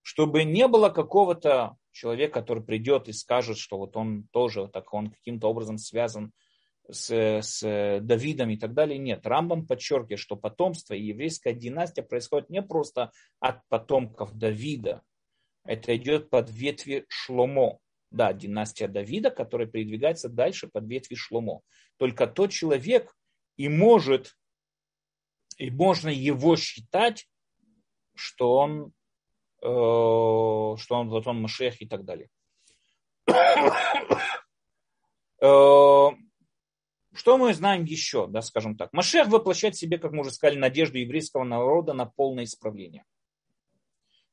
[0.08, 5.10] Чтобы не было какого-то человека, который придет и скажет, что вот он тоже так, он
[5.10, 6.32] каким-то образом связан
[6.89, 8.97] с, с Давидом и так далее.
[8.97, 15.01] Нет, Рамбам подчеркивает, что потомство и еврейская династия происходит не просто от потомков Давида,
[15.66, 17.80] это идет под ветви Шломо.
[18.10, 21.60] Да, династия Давида, которая передвигается дальше под ветви Шломо.
[21.97, 23.14] Только тот человек
[23.58, 24.38] и может,
[25.58, 27.28] и можно его считать,
[28.16, 28.93] что он,
[29.60, 32.30] что он вот он Машех и так далее.
[35.39, 36.10] Э,
[37.14, 38.91] что мы знаем еще, да, скажем так?
[38.93, 43.05] Машех воплощает в себе, как мы уже сказали, надежду еврейского народа на полное исправление.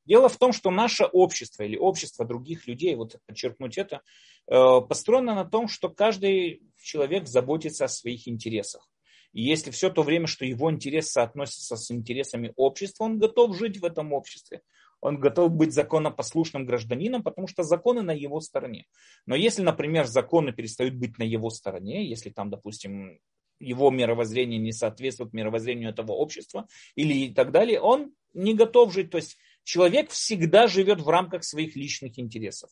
[0.05, 4.01] Дело в том, что наше общество или общество других людей, вот подчеркнуть это,
[4.47, 8.87] э, построено на том, что каждый человек заботится о своих интересах.
[9.33, 13.79] И если все то время, что его интерес соотносится с интересами общества, он готов жить
[13.79, 14.61] в этом обществе
[15.05, 18.87] он готов быть законопослушным гражданином, потому что законы на его стороне.
[19.27, 23.19] Но если, например, законы перестают быть на его стороне, если там, допустим,
[23.59, 29.11] его мировоззрение не соответствует мировоззрению этого общества или и так далее, он не готов жить.
[29.11, 32.71] То есть человек всегда живет в рамках своих личных интересов.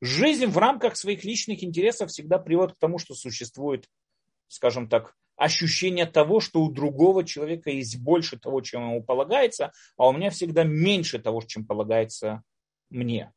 [0.00, 3.88] Жизнь в рамках своих личных интересов всегда приводит к тому, что существует,
[4.46, 10.08] скажем так, ощущение того, что у другого человека есть больше того, чем ему полагается, а
[10.08, 12.42] у меня всегда меньше того, чем полагается
[12.90, 13.32] мне.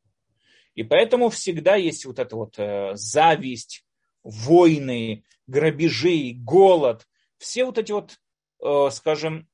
[0.74, 3.84] И поэтому всегда есть вот эта вот э, зависть,
[4.22, 7.06] войны, грабежи, голод,
[7.38, 8.18] все вот эти вот,
[8.62, 9.48] э, скажем,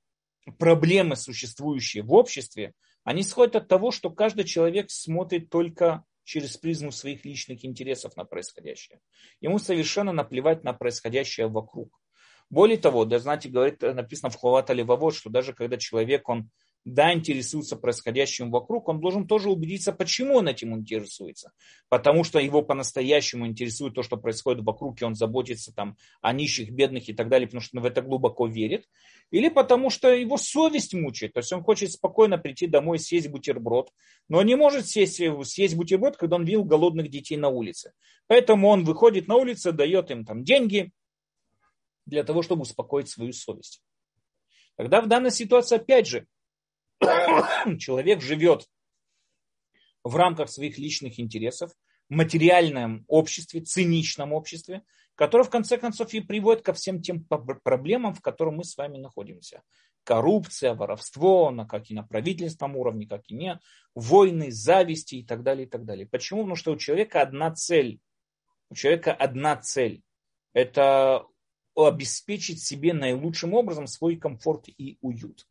[0.59, 6.90] проблемы, существующие в обществе, они исходят от того, что каждый человек смотрит только через призму
[6.90, 9.01] своих личных интересов на происходящее.
[9.40, 12.01] Ему совершенно наплевать на происходящее вокруг.
[12.51, 16.51] Более того, да, знаете, говорит, написано в Хлавата Левовод, что даже когда человек, он
[16.86, 21.51] да, интересуется происходящим вокруг, он должен тоже убедиться, почему он этим интересуется.
[21.88, 26.70] Потому что его по-настоящему интересует то, что происходит вокруг, и он заботится там о нищих,
[26.70, 28.86] бедных и так далее, потому что он в это глубоко верит.
[29.32, 31.32] Или потому что его совесть мучает.
[31.32, 33.90] То есть он хочет спокойно прийти домой, съесть бутерброд,
[34.28, 37.94] но не может сесть, съесть бутерброд, когда он видел голодных детей на улице.
[38.28, 40.92] Поэтому он выходит на улицу, дает им там деньги,
[42.07, 43.82] для того, чтобы успокоить свою совесть.
[44.76, 46.26] Тогда в данной ситуации, опять же,
[47.78, 48.66] человек живет
[50.04, 51.72] в рамках своих личных интересов,
[52.09, 54.82] в материальном обществе, циничном обществе,
[55.16, 58.98] которое в конце концов и приводит ко всем тем проблемам, в которых мы с вами
[58.98, 59.62] находимся.
[60.04, 63.59] Коррупция, воровство, на, как и на правительственном уровне, как и не,
[63.94, 66.07] войны, зависти и так далее, и так далее.
[66.07, 66.42] Почему?
[66.42, 67.98] Потому что у человека одна цель.
[68.70, 70.02] У человека одна цель.
[70.52, 71.26] Это
[71.77, 75.47] обеспечить себе наилучшим образом свой комфорт и уют.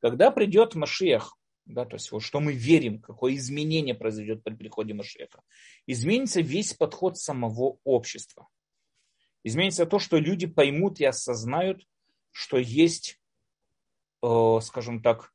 [0.00, 4.94] Когда придет Машех, да, то есть вот что мы верим, какое изменение произойдет при приходе
[4.94, 5.42] Машеха,
[5.86, 8.48] изменится весь подход самого общества.
[9.42, 11.84] Изменится то, что люди поймут и осознают,
[12.30, 13.20] что есть,
[14.22, 15.32] э, скажем так,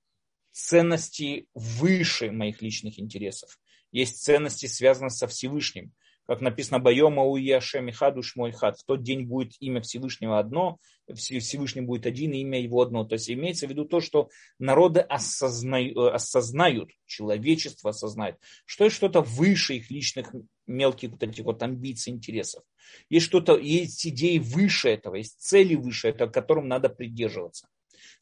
[0.52, 3.60] ценности выше моих личных интересов.
[3.92, 5.94] Есть ценности, связанные со Всевышним
[6.28, 8.78] как написано, Байома у Яшем Хадуш мой хад.
[8.78, 10.78] В тот день будет имя Всевышнего одно,
[11.14, 13.04] Всевышний будет один, и имя его одно.
[13.04, 18.96] То есть имеется в виду то, что народы осознают, э, осознают человечество осознает, что есть
[18.96, 20.34] что-то выше их личных
[20.68, 22.64] мелких вот этих вот амбиций, интересов.
[23.10, 27.68] Есть что-то, есть идеи выше этого, есть цели выше этого, к которым надо придерживаться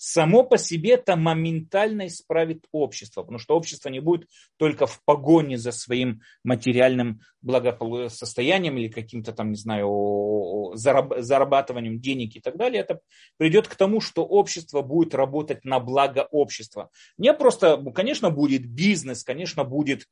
[0.01, 5.57] само по себе это моментально исправит общество, потому что общество не будет только в погоне
[5.57, 12.81] за своим материальным благосостоянием или каким-то там, не знаю, зарабатыванием денег и так далее.
[12.81, 13.01] Это
[13.35, 16.89] придет к тому, что общество будет работать на благо общества.
[17.17, 20.05] Не просто, конечно, будет бизнес, конечно, будет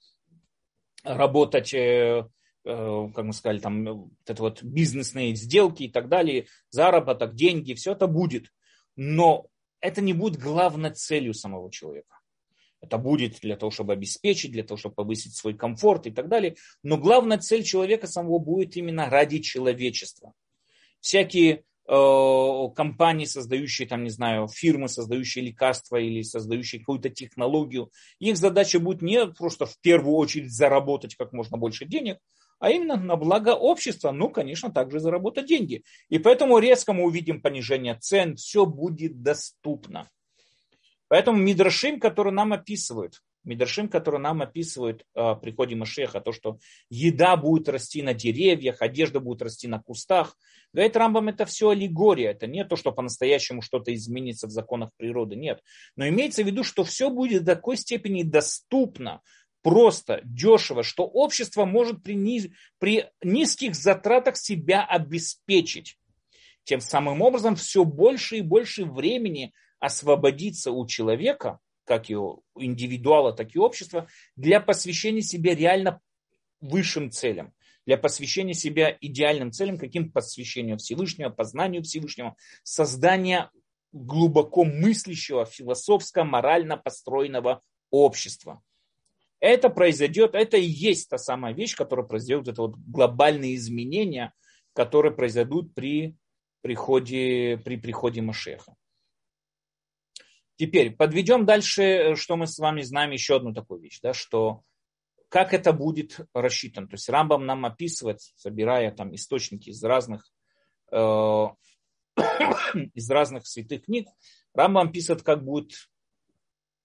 [1.05, 2.27] работать э,
[2.65, 7.73] э, как мы сказали, там, вот это вот бизнесные сделки и так далее, заработок, деньги,
[7.73, 8.47] все это будет.
[8.97, 9.47] Но
[9.81, 12.17] это не будет главной целью самого человека.
[12.79, 16.55] Это будет для того, чтобы обеспечить, для того, чтобы повысить свой комфорт и так далее.
[16.83, 20.33] Но главная цель человека самого будет именно ради человечества.
[20.99, 28.37] Всякие э, компании, создающие, там, не знаю, фирмы, создающие лекарства или создающие какую-то технологию, их
[28.37, 32.19] задача будет не просто в первую очередь заработать как можно больше денег,
[32.59, 35.83] а именно на благо общества, ну, конечно, также заработать деньги.
[36.09, 40.09] И поэтому резко мы увидим понижение цен, все будет доступно.
[41.07, 47.37] Поэтому Мидрашим, который нам описывают, Мидрашим, которые нам описывают о приходе Машеха, то, что еда
[47.37, 50.35] будет расти на деревьях, одежда будет расти на кустах.
[50.73, 55.37] Говорит Рамбам, это все аллегория, это не то, что по-настоящему что-то изменится в законах природы,
[55.37, 55.61] нет.
[55.95, 59.21] Но имеется в виду, что все будет до такой степени доступно,
[59.67, 62.47] просто, дешево, что общество может при, низ,
[62.79, 65.97] при низких затратах себя обеспечить.
[66.63, 73.33] Тем самым образом все больше и больше времени освободиться у человека– как и у индивидуала,
[73.33, 76.01] так и общества, для посвящения себя реально
[76.59, 77.53] высшим целям,
[77.85, 83.49] для посвящения себя идеальным целям, каким посвящению Всевышнего, познанию Всевышнего, создания
[83.93, 88.61] глубоко мыслящего, философско, морально построенного общества.
[89.39, 94.33] Это произойдет, это и есть та самая вещь, которая произойдет, это вот глобальные изменения,
[94.73, 96.15] которые произойдут при
[96.61, 98.75] приходе, при приходе Машеха.
[100.55, 104.63] Теперь подведем дальше, что мы с вами знаем еще одну такую вещь, да, что
[105.29, 106.87] как это будет рассчитано.
[106.87, 110.25] То есть Рамбам нам описывает, собирая там источники из разных,
[110.91, 110.97] э,
[112.95, 114.07] из разных святых книг,
[114.53, 115.73] Рамбам описывает, как будет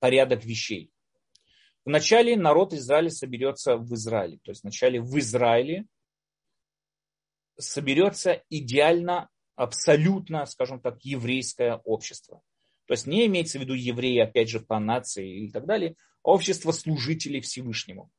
[0.01, 0.93] порядок вещей.
[1.85, 4.39] Вначале народ Израиля соберется в Израиле.
[4.43, 5.87] То есть вначале в Израиле
[7.59, 12.41] соберется идеально, абсолютно, скажем так, еврейское общество.
[12.87, 16.31] То есть не имеется в виду евреи, опять же, по нации и так далее, а
[16.31, 18.11] общество служителей Всевышнему.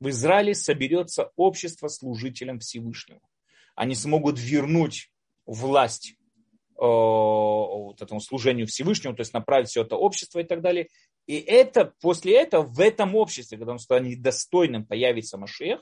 [0.00, 3.22] В Израиле соберется общество служителям Всевышнему.
[3.74, 5.10] Они смогут вернуть
[5.46, 6.14] власть э,
[6.76, 10.88] вот этому служению Всевышнему, то есть направить все это общество и так далее.
[11.26, 15.80] И это, после этого в этом обществе, когда он станет достойным, появится Машех,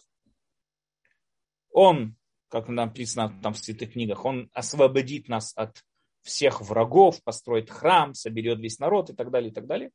[1.73, 2.17] он,
[2.49, 5.83] как написано там в святых книгах, он освободит нас от
[6.23, 9.91] всех врагов, построит храм, соберет весь народ и так далее, и так далее.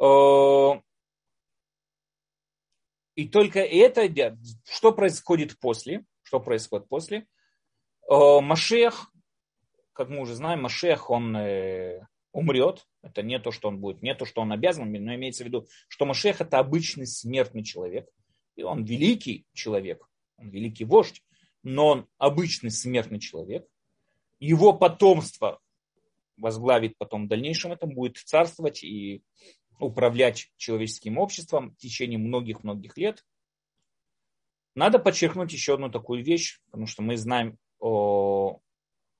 [0.00, 0.80] Э,
[3.14, 6.04] и только это, что происходит после?
[6.22, 7.26] Что происходит после?
[8.10, 9.12] Э, Машех,
[9.92, 12.00] как мы уже знаем, Машех, он э,
[12.32, 12.86] умрет.
[13.02, 15.66] Это не то, что он будет, не то, что он обязан, но имеется в виду,
[15.88, 18.08] что Машех это обычный смертный человек.
[18.54, 21.22] И он великий человек, он великий вождь,
[21.62, 23.66] но он обычный смертный человек
[24.42, 25.60] его потомство
[26.36, 29.22] возглавит потом в дальнейшем это, будет царствовать и
[29.78, 33.24] управлять человеческим обществом в течение многих-многих лет.
[34.74, 37.88] Надо подчеркнуть еще одну такую вещь, потому что мы знаем о,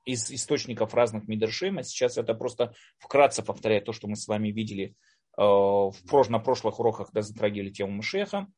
[0.05, 4.49] из источников разных Мидершим, а сейчас это просто вкратце повторяет то, что мы с вами
[4.49, 4.95] видели
[5.37, 8.49] о, в, на прошлых уроках, когда затрагивали тему Мушеха.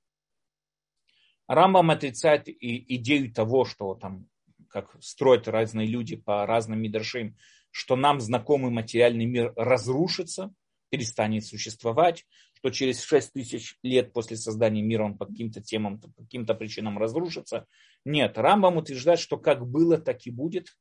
[1.46, 4.26] Рамбам отрицает и идею того, что там
[4.68, 7.36] как строят разные люди по разным мидрашим,
[7.70, 10.52] что нам знакомый материальный мир разрушится,
[10.90, 12.24] перестанет существовать,
[12.54, 16.98] что через 6 тысяч лет после создания мира он по каким-то темам, по каким-то причинам
[16.98, 17.66] разрушится.
[18.04, 20.76] Нет, Рамбам утверждает, что как было, так и будет.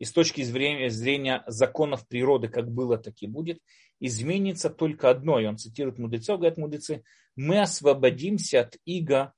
[0.00, 3.60] И с точки зрения законов природы, как было, так и будет,
[4.00, 5.38] изменится только одно.
[5.38, 7.04] И он цитирует мудрецов, говорит мудрецы,
[7.36, 9.34] мы освободимся от иго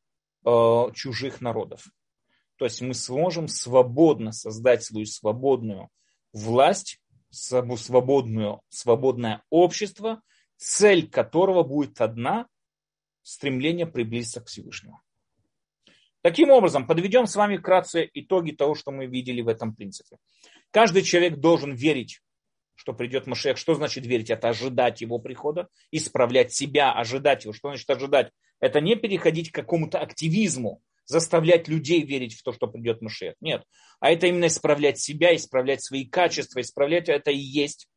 [0.46, 1.88] э, чужих народов.
[2.56, 5.88] То есть мы сможем свободно создать свою свободную
[6.32, 7.00] власть,
[7.30, 10.22] свободную, свободное общество,
[10.58, 12.46] цель которого будет одна–
[13.22, 15.00] стремление приблизиться к Всевышнему.
[16.23, 20.16] Таким образом, подведем с вами вкратце итоги того, что мы видели в этом принципе.
[20.70, 22.20] Каждый человек должен верить,
[22.77, 23.59] что придет Машех.
[23.59, 24.31] Что значит верить?
[24.31, 27.53] Это ожидать его прихода, исправлять себя, ожидать его.
[27.53, 28.31] Что значит ожидать?
[28.61, 33.35] Это не переходить к какому-то активизму, заставлять людей верить в то, что придет Машех.
[33.41, 33.64] Нет.
[33.99, 37.89] А это именно исправлять себя, исправлять свои качества, исправлять это и есть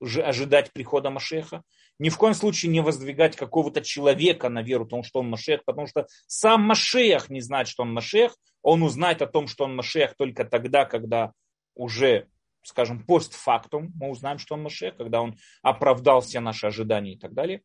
[0.00, 1.62] ожидать прихода Машеха.
[1.98, 5.86] Ни в коем случае не воздвигать какого-то человека на веру, потому что он Машех, потому
[5.88, 8.36] что сам Машех не знает, что он Машех.
[8.62, 11.32] Он узнает о том, что он Машех только тогда, когда
[11.74, 12.28] уже,
[12.62, 17.34] скажем, постфактум мы узнаем, что он Машех, когда он оправдал все наши ожидания и так
[17.34, 17.62] далее.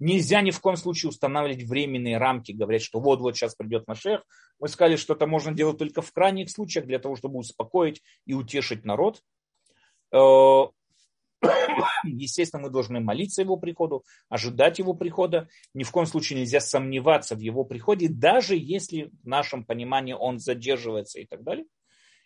[0.00, 4.22] Нельзя ни в коем случае устанавливать временные рамки, говорят, что вот-вот сейчас придет Машех.
[4.60, 8.34] Мы сказали, что это можно делать только в крайних случаях, для того, чтобы успокоить и
[8.34, 9.22] утешить народ.
[12.04, 15.48] Естественно, мы должны молиться его приходу, ожидать его прихода.
[15.74, 20.38] Ни в коем случае нельзя сомневаться в его приходе, даже если в нашем понимании он
[20.38, 21.66] задерживается и так далее.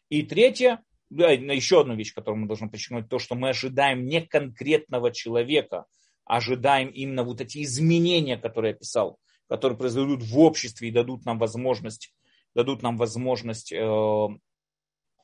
[0.09, 5.11] И третье, еще одну вещь, которую мы должны подчеркнуть, то, что мы ожидаем не конкретного
[5.11, 5.85] человека–
[6.25, 11.39] ожидаем именно вот эти изменения, которые я писал, которые произойдут в обществе и дадут нам
[11.39, 12.15] возможность,
[12.55, 14.39] дадут нам возможность э, в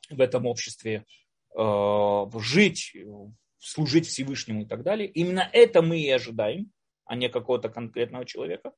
[0.09, 1.05] этом обществе
[1.57, 2.95] э, жить,
[3.59, 5.07] служить Всевышнему и так далее.
[5.07, 6.71] Именно это мы и ожидаем.
[7.05, 8.71] а не какого-то конкретного человека.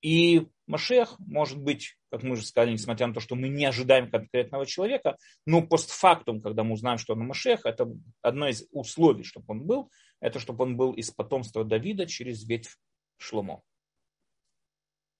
[0.00, 4.10] И Машех может быть, как мы уже сказали, несмотря на то, что мы не ожидаем
[4.10, 7.88] конкретного человека, но постфактум, когда мы узнаем, что он Машех, это
[8.20, 9.90] одно из условий, чтобы он был,
[10.20, 12.76] это чтобы он был из потомства Давида через ветвь
[13.18, 13.62] Шломо.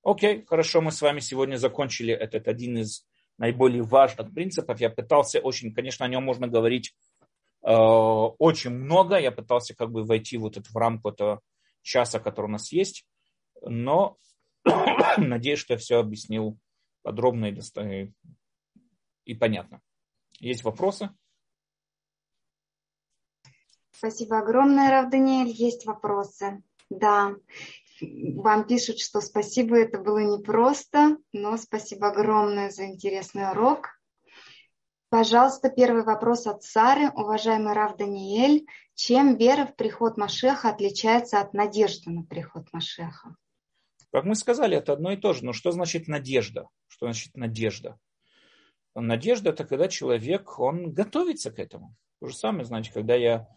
[0.05, 3.07] Окей, хорошо, мы с вами сегодня закончили этот один из
[3.39, 4.81] наиболее важных принципов.
[4.81, 6.95] Я пытался очень, конечно, о нем можно говорить
[7.63, 9.19] очень много.
[9.19, 11.41] Я пытался как бы войти вот это в рамку этого
[11.83, 13.07] часа, который у нас есть.
[13.63, 14.19] Но
[15.17, 16.59] надеюсь, что я все объяснил
[17.03, 18.13] подробно и, доста...
[19.25, 19.81] и понятно.
[20.41, 21.11] Есть вопросы?
[23.93, 25.51] Спасибо огромное, Рав Даниэль.
[25.51, 26.63] Есть вопросы?
[26.91, 27.37] Да.
[28.01, 34.02] Вам пишут, что спасибо, это было непросто, но спасибо огромное за интересный урок.
[35.13, 37.11] Пожалуйста, первый вопрос от Сары.
[37.11, 43.37] Уважаемый Рав Даниэль, чем вера в приход Машеха отличается от надежды на приход Машеха?
[44.11, 45.45] Как мы сказали, это одно и то же.
[45.45, 46.67] Но что значит надежда?
[46.87, 47.99] Что значит надежда?
[48.95, 51.95] Надежда– это когда человек, он готовится к этому.
[52.23, 53.49] То же самое, значит, когда я,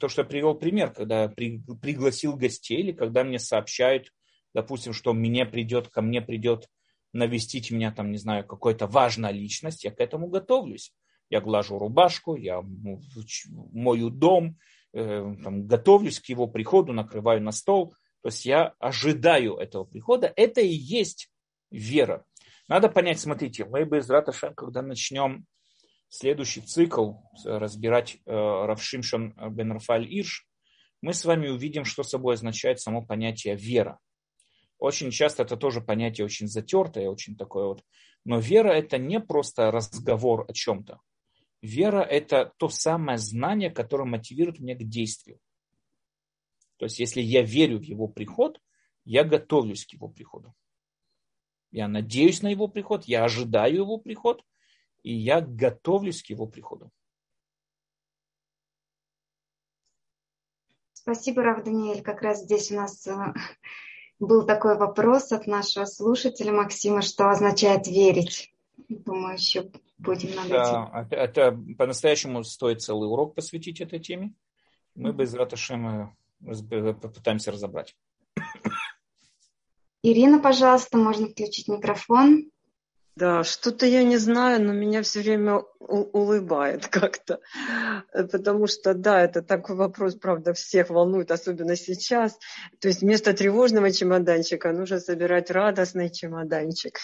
[0.00, 4.12] то, что я привел пример, когда я при, пригласил гостей, или когда мне сообщают,
[4.52, 6.68] допустим, что мне придет, ко мне придет
[7.12, 10.92] навестить меня, там, не знаю, какая-то важная личность, я к этому готовлюсь.
[11.30, 12.62] Я глажу рубашку, я
[13.72, 14.58] мою дом,
[14.92, 20.32] э, там, готовлюсь к его приходу, накрываю на стол– то есть я ожидаю этого прихода.
[20.36, 21.28] Это и есть
[21.70, 22.24] вера.
[22.68, 25.44] Надо понять, смотрите, мы без Раташем, когда начнем
[26.08, 30.46] следующий цикл разбирать э, Равшимшон бен Рафаль Ирш,
[31.00, 33.98] мы с вами увидим, что собой означает само понятие вера.
[34.82, 37.84] Очень часто это тоже понятие очень затертое, очень такое вот.
[38.24, 41.00] Но вера это не просто разговор о чем-то.
[41.60, 45.38] Вера это то самое знание, которое мотивирует меня к действию.
[46.78, 48.60] То есть, если я верю в его приход,
[49.04, 50.52] я готовлюсь к его приходу.
[51.70, 54.44] Я надеюсь на его приход, я ожидаю его приход,
[55.04, 56.90] и я готовлюсь к его приходу.
[60.92, 62.02] Спасибо, Рав Даниэль.
[62.02, 63.32] Как раз здесь у нас э,
[64.26, 68.54] был такой вопрос от нашего слушателя Максима, что означает верить.
[68.88, 69.68] Думаю, еще
[69.98, 70.94] будем над этим.
[70.94, 74.32] Это, это по-настоящему стоит целый урок посвятить этой теме.
[74.94, 77.96] Мы без Раташема попытаемся разобрать.
[80.02, 82.50] Ирина, пожалуйста, можно включить микрофон.
[83.14, 87.40] Да, что-то я не знаю, но меня все время улыбает как-то.
[88.12, 92.38] Потому что, да, это такой вопрос, правда, всех волнует, особенно сейчас.
[92.80, 96.98] То есть вместо тревожного чемоданчика нужно собирать радостный чемоданчик.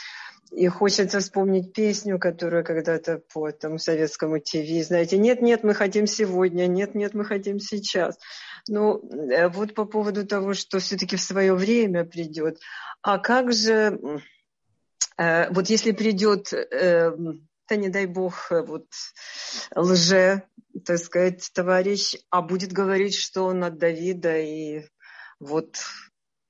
[0.50, 6.66] И хочется вспомнить песню, которую когда-то по тому советскому ТВ, знаете, нет-нет, мы хотим сегодня,
[6.66, 8.18] нет-нет, мы хотим сейчас.
[8.66, 8.98] Ну,
[9.30, 12.60] э, вот по поводу того, что все-таки в свое время придет.
[13.02, 14.22] А как же,
[15.18, 17.10] вот если придет, э,
[17.68, 18.86] да не дай бог, вот
[19.74, 20.44] лже,
[20.84, 24.84] так сказать, товарищ, а будет говорить, что он от Давида и
[25.40, 25.76] вот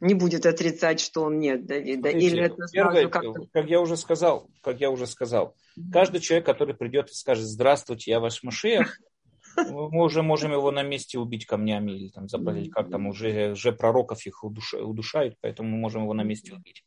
[0.01, 2.11] не будет отрицать, что он нет Давида.
[2.11, 5.57] Смотрите, Или это первое, как, как я уже сказал, как я уже сказал,
[5.93, 9.01] каждый человек, который придет и скажет, здравствуйте, я ваш Машех,
[9.57, 13.73] мы уже можем его на месте убить камнями или там забрать, как там уже, уже
[13.73, 16.85] пророков их удушают, поэтому мы можем его на месте убить.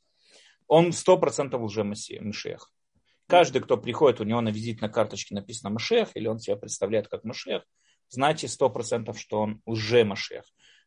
[0.71, 2.71] Он сто процентов уже Машех.
[3.27, 7.25] Каждый, кто приходит, у него на визитной карточке написано Машех, или он себя представляет как
[7.25, 7.63] Машех,
[8.07, 10.45] знайте сто процентов, что он уже Машех.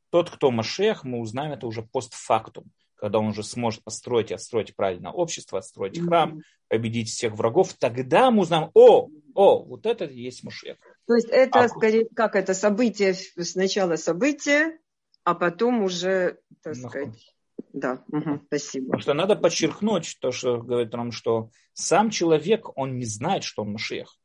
[0.08, 4.74] Тот, кто Машех, мы узнаем это уже постфактум, когда он уже сможет построить и отстроить
[4.74, 10.18] правильное общество, отстроить храм, победить всех врагов, тогда мы узнаем, о, о, вот это и
[10.18, 10.78] есть Машех.
[11.06, 14.78] То есть это а, скорее как это событие, сначала событие,
[15.24, 17.33] а потом уже, так сказать,
[17.74, 18.86] да, угу, спасибо.
[18.86, 23.62] Потому что надо подчеркнуть то, что говорит нам, что сам человек, он не знает, что
[23.62, 24.16] он Машех.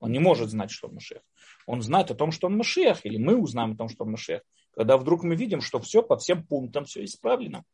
[0.00, 1.22] Он не может знать, что он Машех.
[1.66, 4.42] Он знает о том, что он Машех, или мы узнаем о том, что он Машех.
[4.76, 7.64] Когда вдруг мы видим, что все по всем пунктам, все исправлено.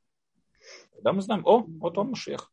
[0.94, 2.52] Тогда мы знаем, о, вот он Машех.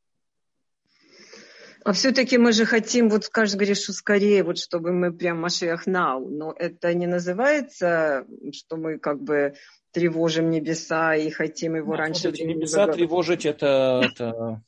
[1.85, 5.85] А все-таки мы же хотим, вот каждый говорит, что скорее, вот чтобы мы прям Машиах
[5.85, 9.53] Нау, но это не называется, что мы как бы
[9.97, 12.95] тревожим небеса и хотим его ну, раньше смотрите, Небеса заговорить.
[12.97, 14.61] тревожить это, это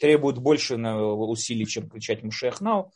[0.00, 2.92] требует больше усилий, чем кричать Машех Нау.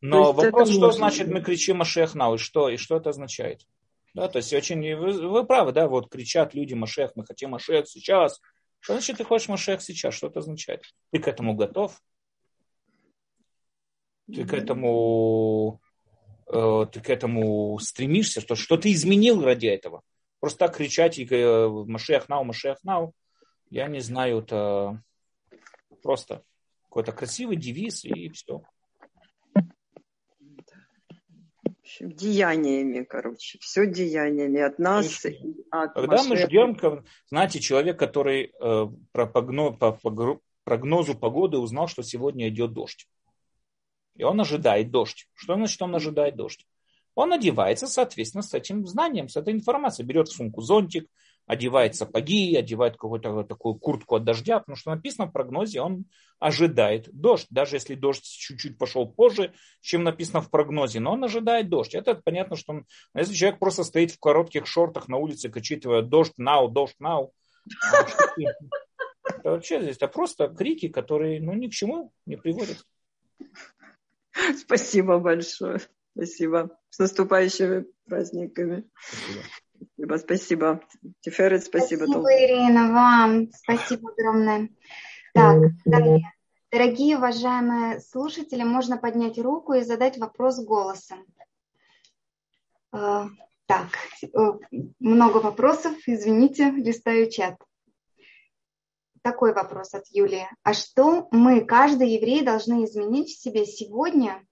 [0.00, 3.66] Но вопрос, что значит мы кричим Машех Нау и что, и что это означает?
[4.14, 7.86] Да, то есть очень, вы, вы правы, да, вот кричат люди Машех, мы хотим Машех
[7.86, 8.40] сейчас.
[8.80, 10.14] Что значит ты хочешь Машех сейчас?
[10.14, 10.84] Что это означает?
[11.12, 12.00] Ты к этому готов?
[14.34, 15.80] ты к этому,
[16.48, 20.02] э, ты к этому стремишься, что, что ты изменил ради этого.
[20.40, 23.14] Просто так кричать и э, Машех Нау, Машех Нау,
[23.70, 25.02] я не знаю, это
[26.02, 26.44] просто
[26.84, 28.62] какой-то красивый девиз и все.
[32.00, 35.24] Деяниями, короче, все деяниями от нас.
[35.70, 36.28] От Когда Машеха.
[36.28, 43.08] мы ждем, знаете, человек, который э, по, по прогнозу погоды узнал, что сегодня идет дождь.
[44.16, 45.28] И он ожидает дождь.
[45.34, 46.66] Что значит он ожидает дождь?
[47.16, 50.06] Он одевается, соответственно, с этим знанием, с этой информацией.
[50.06, 51.08] Берет сумку, зонтик,
[51.46, 56.04] одевает сапоги, одевает какую-то такую куртку от дождя, потому что написано в прогнозе, он
[56.38, 61.70] ожидает дождь, даже если дождь чуть-чуть пошел позже, чем написано в прогнозе, но он ожидает
[61.70, 61.94] дождь.
[61.94, 66.34] Это понятно, что он, если человек просто стоит в коротких шортах на улице, кричит дождь,
[66.36, 67.32] нау, дождь, нау,
[69.24, 72.84] это вообще здесь это просто крики, которые ну, ни к чему не приводят.
[74.58, 75.80] Спасибо большое.
[76.16, 76.78] Спасибо.
[76.88, 78.88] С наступающими праздниками.
[79.98, 80.16] Спасибо.
[80.16, 80.80] Спасибо,
[81.20, 82.04] Тиферет, спасибо.
[82.04, 83.50] Спасибо, Ирина, вам.
[83.52, 84.70] Спасибо огромное.
[85.34, 86.32] Так, дорогие,
[86.72, 91.26] дорогие уважаемые слушатели, можно поднять руку и задать вопрос голосом.
[92.94, 93.26] Э,
[93.66, 93.88] так,
[94.22, 94.28] э,
[94.98, 97.56] много вопросов, извините, листаю чат.
[99.20, 100.48] Такой вопрос от Юлии.
[100.62, 104.42] А что мы, каждый еврей, должны изменить в себе сегодня,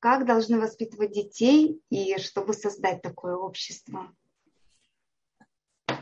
[0.00, 4.10] как должны воспитывать детей и чтобы создать такое общество?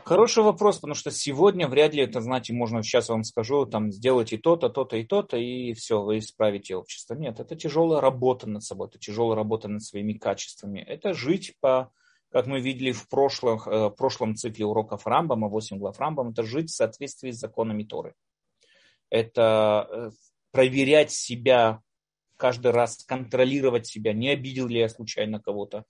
[0.03, 4.37] Хороший вопрос, потому что сегодня вряд ли это, знаете, можно, сейчас вам скажу, там, сделайте
[4.37, 7.15] то-то, то-то и то-то, и все, вы исправите общество.
[7.15, 10.79] Нет, это тяжелая работа над собой, это тяжелая работа над своими качествами.
[10.79, 11.91] Это жить по,
[12.31, 16.43] как мы видели в прошлом, э, в прошлом цикле уроков Рамбама, 8 глав Рамбама, это
[16.43, 18.13] жить в соответствии с законами Торы.
[19.09, 20.11] Это э,
[20.51, 21.81] проверять себя
[22.37, 25.85] каждый раз контролировать себя, не обидел ли я случайно кого-то,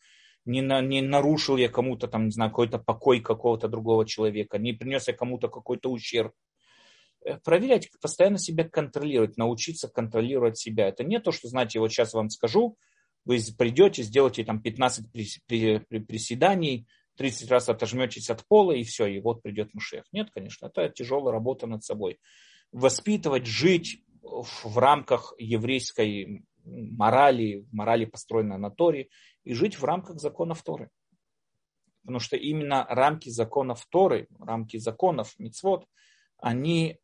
[0.45, 4.73] не, на, не нарушил я кому-то там, не знаю, какой-то покой какого-то другого человека, не
[4.73, 6.31] принес я кому-то какой-то ущерб.
[7.25, 10.87] Э, проверять, постоянно себя контролировать, научиться контролировать себя.
[10.87, 12.77] Это не то, что, знаете, вот сейчас вам скажу,
[13.25, 16.87] вы придете, сделаете там 15 приседаний,
[17.17, 20.05] 30 раз отожметесь от пола, и все, и вот придет Мушех.
[20.13, 22.19] Нет, конечно, это тяжелая работа над собой.
[22.71, 29.09] Воспитывать, жить в рамках еврейской морали, морали, построенной на Торе,
[29.43, 30.89] и жить в рамках законов Торы.
[32.01, 35.85] Потому что именно рамки законов Торы, рамки законов Мицвод,
[36.37, 36.97] они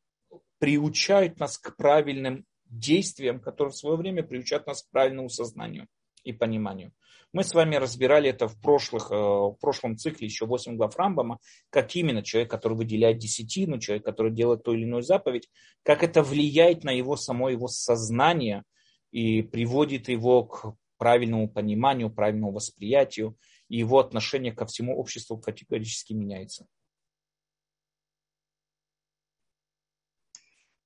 [0.60, 5.88] приучают нас к правильным действиям, которые в свое время приучат нас к правильному сознанию
[6.24, 6.92] и пониманию.
[7.34, 11.40] Мы с вами разбирали это в, прошлых, э, в прошлом цикле, еще 8 глав Рамбама,
[11.72, 15.50] как именно человек, который выделяет десятину, человек, который делает ту или иную заповедь,
[15.82, 18.64] как это влияет на его само его сознание
[19.12, 23.36] и приводит его к правильному пониманию, правильному восприятию,
[23.68, 26.68] и его отношение ко всему обществу категорически меняется.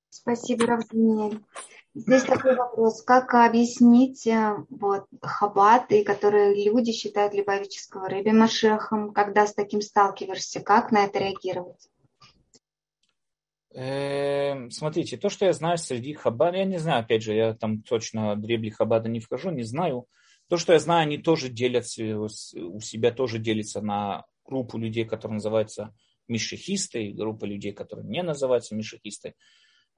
[0.09, 1.41] Спасибо, Равзинель.
[1.97, 3.01] Здесь такой вопрос.
[3.01, 9.81] Как объяснить э, вот, хаббат, и которые люди считают Либавического рыби Машехом, когда с таким
[9.81, 11.89] сталкиваешься, как на это реагировать?
[13.73, 17.81] Эм, смотрите, то, что я знаю среди хаббада, я не знаю, опять же, я там
[17.81, 20.05] точно дребли хаббада не вхожу, не знаю.
[20.49, 25.37] То, что я знаю, они тоже делятся, у себя тоже делятся на группу людей, которые
[25.37, 25.95] называются
[26.27, 29.33] мишехисты, и группа людей, которые не называются мишехисты.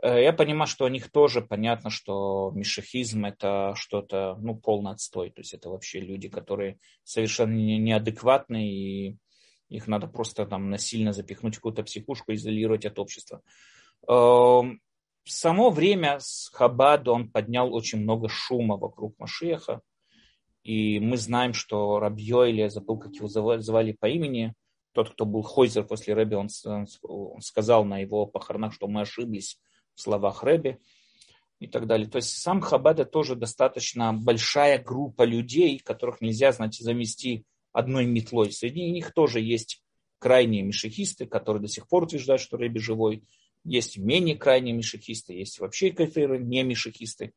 [0.02, 5.30] Э, я понимаю, что у них тоже понятно, что мишахизм это что-то, ну, полный отстой.
[5.32, 9.18] То есть это вообще люди, которые совершенно неадекватны, и
[9.70, 13.42] их надо просто там насильно запихнуть в какую-то психушку, изолировать от общества.
[14.08, 14.82] Эм,
[15.26, 19.82] само время с Хабада он поднял очень много шума вокруг Машеха.
[20.64, 24.54] И мы знаем, что Рабьё, или я забыл, как его звали по имени,
[24.92, 26.50] тот, кто был Хойзер после Рэби, он,
[27.04, 29.60] он сказал на его похоронах, что мы ошиблись
[30.00, 30.80] словах Рэби
[31.60, 32.08] и так далее.
[32.08, 38.52] То есть сам Хабада тоже достаточно большая группа людей, которых нельзя, знаете, замести одной метлой.
[38.52, 39.84] Среди них тоже есть
[40.20, 43.24] крайние мишехисты, которые до сих пор утверждают, что Рэби живой.
[43.64, 47.34] Есть менее крайние мишехисты, есть вообще кафиры, не мишехисты.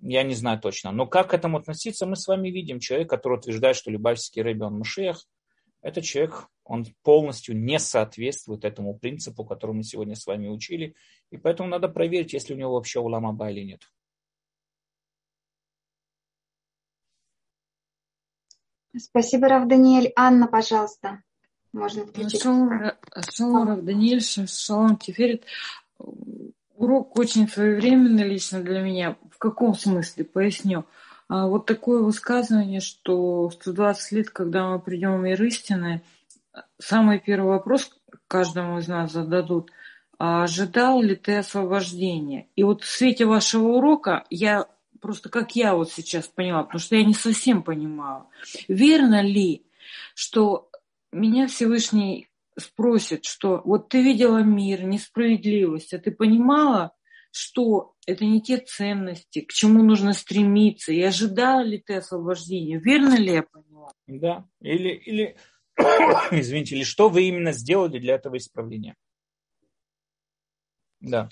[0.00, 0.92] Я не знаю точно.
[0.92, 2.78] Но как к этому относиться, мы с вами видим.
[2.78, 5.24] Человек, который утверждает, что Любавский Рэби, он Машех,
[5.84, 10.94] этот человек, он полностью не соответствует этому принципу, который мы сегодня с вами учили.
[11.30, 13.82] И поэтому надо проверить, есть ли у него вообще улама ба или нет.
[18.96, 20.10] Спасибо, Рав Даниэль.
[20.16, 21.22] Анна, пожалуйста,
[21.72, 22.40] можно включить.
[22.40, 25.44] Шалом, Рав Даниэль, шалом Тиферит.
[25.98, 29.18] Урок очень своевременный лично для меня.
[29.30, 30.24] В каком смысле?
[30.24, 30.86] Поясню.
[31.28, 36.02] Вот такое высказывание, что 120 лет, когда мы придем в мир истины,
[36.78, 37.90] самый первый вопрос
[38.28, 39.70] каждому из нас зададут.
[40.18, 42.48] А ожидал ли ты освобождения?
[42.56, 44.66] И вот в свете вашего урока я
[45.00, 48.26] просто как я вот сейчас поняла, потому что я не совсем понимала.
[48.68, 49.66] Верно ли,
[50.14, 50.70] что
[51.12, 52.28] меня Всевышний
[52.58, 56.92] спросит, что вот ты видела мир, несправедливость, а ты понимала,
[57.36, 62.78] что это не те ценности, к чему нужно стремиться, и ожидала ли ты освобождения?
[62.78, 63.92] Верно ли я поняла?
[64.06, 64.46] Да.
[64.60, 65.36] Или, или
[66.30, 68.94] извините, или что вы именно сделали для этого исправления?
[71.00, 71.28] Да.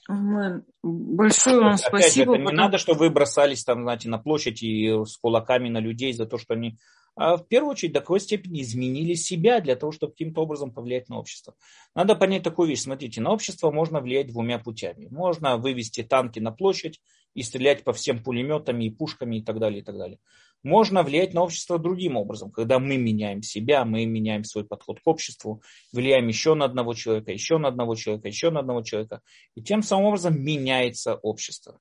[0.83, 2.35] Большое вам Опять спасибо.
[2.35, 5.79] Же, это не надо, чтобы вы бросались там, знаете, на площадь и с кулаками на
[5.79, 6.79] людей за то, что они
[7.17, 11.19] в первую очередь до какой степени изменили себя для того, чтобы каким-то образом повлиять на
[11.19, 11.55] общество.
[11.95, 12.81] Надо понять такую вещь.
[12.81, 15.09] Смотрите, на общество можно влиять двумя путями.
[15.11, 17.01] Можно вывести танки на площадь
[17.35, 20.19] и стрелять по всем пулеметами и пушками и так далее, и так далее.
[20.63, 25.07] Можно влиять на общество другим образом, когда мы меняем себя, мы меняем свой подход к
[25.07, 25.61] обществу,
[25.93, 29.23] влияем еще на одного человека, еще на одного человека, еще на одного человека.
[29.57, 31.81] И тем самым образом меняется общество.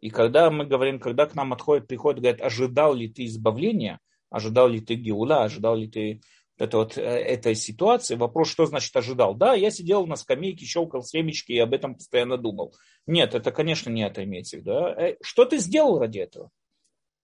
[0.00, 3.98] И когда мы говорим, когда к нам отходит, приходит, говорит, ожидал ли ты избавления–
[4.30, 6.20] ожидал ли ты Геула, ожидал ли ты
[6.56, 8.14] это вот, э, этой ситуации.
[8.14, 9.34] Вопрос, что значит ожидал?
[9.34, 12.74] Да, я сидел на скамейке, щелкал семечки и об этом постоянно думал.
[13.06, 14.72] Нет, это, конечно, не это имеется в виду.
[14.72, 16.50] Э, что ты сделал ради этого?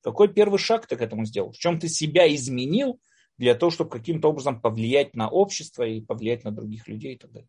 [0.02, 1.52] Какой первый шаг ты к этому сделал?
[1.52, 3.00] В чем ты себя изменил
[3.38, 7.30] для того, чтобы каким-то образом повлиять на общество и повлиять на других людей и так
[7.30, 7.48] далее?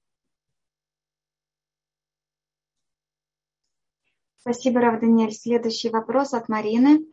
[4.37, 5.33] Спасибо, Рав Даниэль.
[5.33, 7.05] Следующий вопрос от Марины.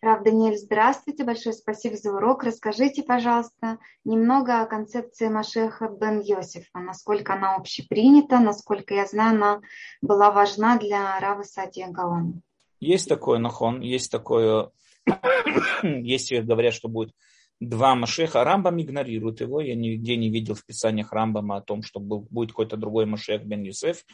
[0.00, 2.44] Рав Даниэль, здравствуйте, большое спасибо за урок.
[2.44, 9.60] Расскажите, пожалуйста, немного о концепции Машеха бен Йосифа, насколько она общепринята, насколько я знаю, она
[10.02, 12.40] была важна для Рава Сатия Гаона.
[12.80, 14.70] Есть такое нахон, есть такое,
[15.82, 17.14] если говорят, что будет
[17.60, 22.00] два Машеха, Рамбам игнорирует его, я нигде не видел в писаниях Рамбама о том, что
[22.00, 24.04] был, будет какой-то другой Машех бен Юсеф.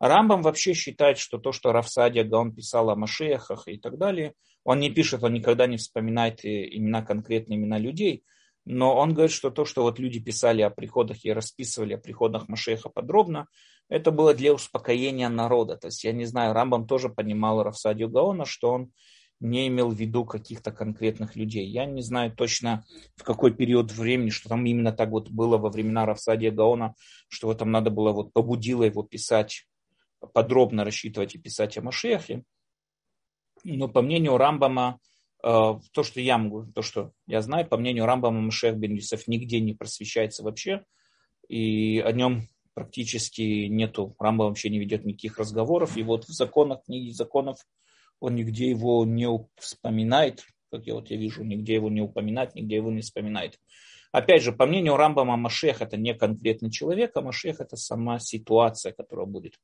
[0.00, 4.34] Рамбам вообще считает, что то, что Рафсадия Гаон писал о Машехах и так далее,
[4.68, 8.22] он не пишет, он никогда не вспоминает э, имена, конкретные имена людей,
[8.66, 12.50] но он говорит, что то, что вот люди писали о приходах и расписывали о приходах
[12.50, 13.46] Машеха подробно,
[13.88, 15.78] это было для успокоения народа.
[15.78, 18.92] То есть, я не знаю, Рамбам тоже понимал Рафсадию Гаона, что он
[19.40, 21.66] не имел в виду каких-то конкретных людей.
[21.66, 22.84] Я не знаю точно,
[23.16, 26.94] в какой период времени, что там именно так вот было во времена Рафсадия Гаона,
[27.28, 29.66] что там надо было, вот побудило его писать
[30.34, 32.44] подробно рассчитывать и писать о Машехе.
[33.64, 34.98] Но по мнению Рамбама,
[35.42, 35.48] э,
[35.92, 39.60] то, что я могу, то, что я знаю, по мнению Рамбама, Машех бен Юсеф нигде
[39.60, 40.84] не просвещается вообще,
[41.48, 46.84] и о нем практически нету, Рамбам вообще не ведет никаких разговоров, и вот в законах,
[46.84, 47.58] книге законов
[48.20, 52.76] он нигде его не вспоминает, как я вот я вижу, нигде его не упоминает, нигде
[52.76, 53.58] его не вспоминает.
[54.10, 58.92] Опять же, по мнению Рамбама, Машех это не конкретный человек, а Машех это сама ситуация,
[58.92, 59.54] которая будет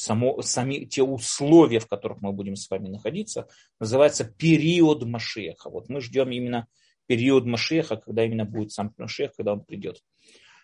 [0.00, 3.48] само, сами, те условия, в которых мы будем с вами находиться,
[3.78, 5.68] называется период Машеха.
[5.68, 6.66] Вот мы ждем именно
[7.06, 10.02] период Машеха, когда именно будет сам Машех, когда он придет.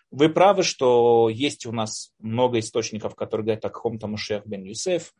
[0.09, 5.13] Вы правы, что есть у нас много источников, которые говорят о каком-то Машех бен Юсеф,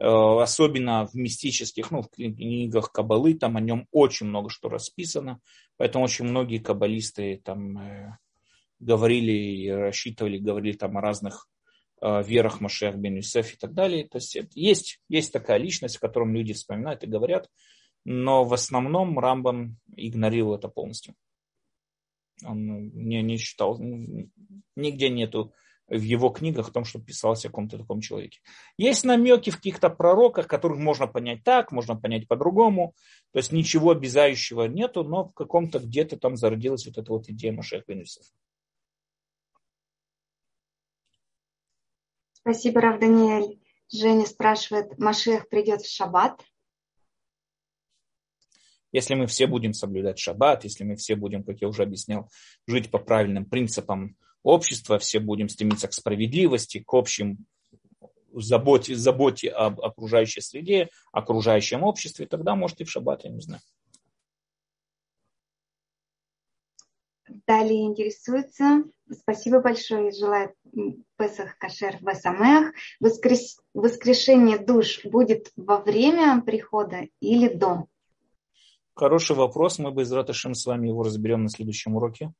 [0.00, 5.40] э, особенно в мистических, ну, в книгах Кабалы, там о нем очень много что расписано,
[5.76, 8.16] поэтому очень многие каббалисты там э,
[8.78, 11.48] говорили и рассчитывали, говорили там о разных
[12.00, 14.06] верах Машех бен Юсеф и так далее.
[14.08, 17.48] То есть есть, есть такая личность, о котором люди вспоминают и говорят,
[18.04, 21.14] но в основном Рамбам игнорировал это полностью.
[22.44, 23.78] Он не, не считал,
[24.76, 25.52] нигде нету
[25.88, 28.40] в его книгах о том, что писалось о каком-то таком человеке.
[28.76, 32.94] Есть намеки в каких-то пророках, которых можно понять так, можно понять по-другому.
[33.32, 37.52] То есть ничего обязающего нету, но в каком-то где-то там зародилась вот эта вот идея
[37.52, 38.26] Машех бен Юсеф.
[42.50, 43.60] Спасибо, Рав Даниэль.
[43.92, 46.42] Женя спрашивает, Машех придет в шаббат?
[48.90, 52.30] Если мы все будем соблюдать шаббат, если мы все будем, как я уже объяснял,
[52.66, 57.44] жить по правильным принципам общества, все будем стремиться к справедливости, к общим
[58.32, 63.60] заботе, заботе об окружающей среде, окружающем обществе, тогда, может, и в шаббат, я не знаю.
[67.46, 70.54] Далее интересуется, спасибо большое, желаю
[71.16, 72.72] Песах Кашер Весамех.
[73.00, 73.60] Воскрес...
[73.74, 77.86] Воскрешение душ будет во время прихода или до?
[78.94, 79.78] Хороший вопрос.
[79.78, 82.32] Мы бы из Раташем с вами его разберем на следующем уроке,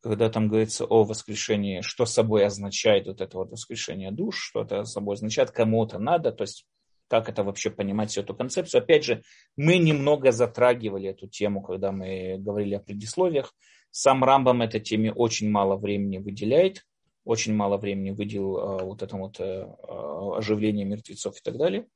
[0.00, 4.84] когда там говорится о воскрешении, что собой означает вот это вот воскрешение душ, что это
[4.84, 6.66] собой означает, кому это надо, то есть
[7.08, 8.82] как это вообще понимать, всю эту концепцию.
[8.82, 9.22] Опять же,
[9.56, 13.54] мы немного затрагивали эту тему, когда мы говорили о предисловиях.
[13.98, 16.84] Сам Рамбам этой теме очень мало времени выделяет,
[17.24, 21.86] очень мало времени выделил а, вот этому вот а, оживлению мертвецов и так далее,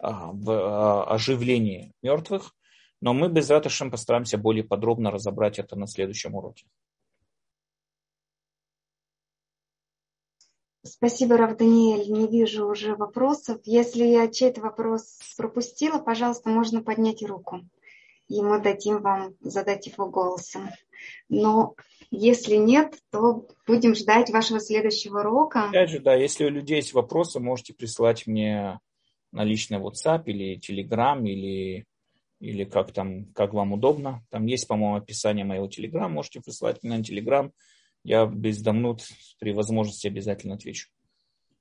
[0.00, 2.56] а, в а, оживлении мертвых.
[3.00, 6.66] Но мы без Раташем постараемся более подробно разобрать это на следующем уроке.
[10.82, 12.10] Спасибо, Рав Даниэль.
[12.10, 13.60] Не вижу уже вопросов.
[13.62, 17.60] Если я чей-то вопрос пропустила, пожалуйста, можно поднять руку,
[18.26, 20.68] и мы дадим вам задать его голосом.
[21.28, 21.74] Но
[22.10, 25.68] если нет, то будем ждать вашего следующего урока.
[25.68, 28.78] Опять же, да, если у людей есть вопросы, можете прислать мне
[29.32, 31.84] на личный WhatsApp или Telegram, или,
[32.40, 34.24] или как там, как вам удобно.
[34.30, 37.50] Там есть, по-моему, описание моего Telegram, можете прислать мне на Telegram
[38.04, 39.02] я без дамнут
[39.40, 40.88] при возможности обязательно отвечу.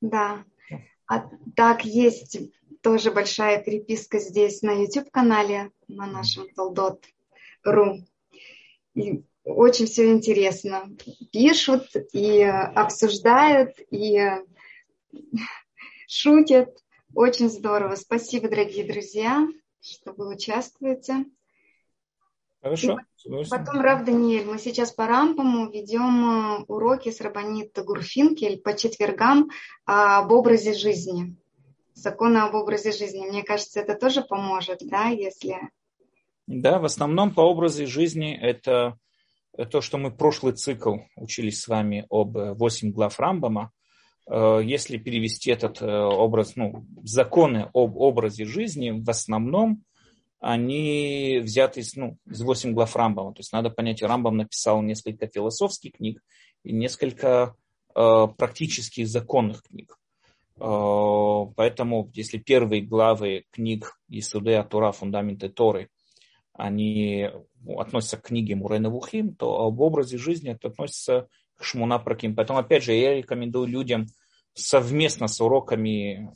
[0.01, 0.43] Да.
[1.07, 2.37] А так есть
[2.81, 8.05] тоже большая переписка здесь на YouTube-канале, на нашем Толдот.ру.
[8.93, 10.89] И очень все интересно.
[11.31, 14.19] Пишут и обсуждают, и
[16.07, 16.77] шутят.
[17.15, 17.95] Очень здорово.
[17.95, 19.47] Спасибо, дорогие друзья,
[19.81, 21.25] что вы участвуете.
[22.61, 22.99] Хорошо.
[23.25, 28.73] И потом, Рав Даниэль, мы сейчас по рампаму ведем э, уроки с Рабанит Гурфинкель по
[28.73, 29.49] четвергам
[29.85, 31.35] об образе жизни.
[31.93, 33.27] Законы об образе жизни.
[33.27, 35.57] Мне кажется, это тоже поможет, да, если...
[36.47, 38.97] Да, в основном по образу жизни это
[39.55, 43.71] то, что мы прошлый цикл учились с вами об 8 глав Рамбама.
[44.29, 49.83] Э, если перевести этот э, образ, ну, законы об образе жизни, в основном
[50.39, 53.33] они взяты из, ну, из 8 глав Рамбама.
[53.33, 56.21] То есть надо понять, Рамбам написал несколько философских книг
[56.63, 57.55] и несколько
[57.95, 59.97] э, практических законных книг.
[60.59, 65.89] Э, поэтому, если первые главы книг Исуде Тура, фундаменты Торы,
[66.53, 67.29] они
[67.63, 72.35] ну, относятся к книге Мурена Вухим, то об образе жизни это относится к Шмуна Праким.
[72.35, 74.07] Поэтому, опять же, я рекомендую людям
[74.53, 76.31] совместно с уроками,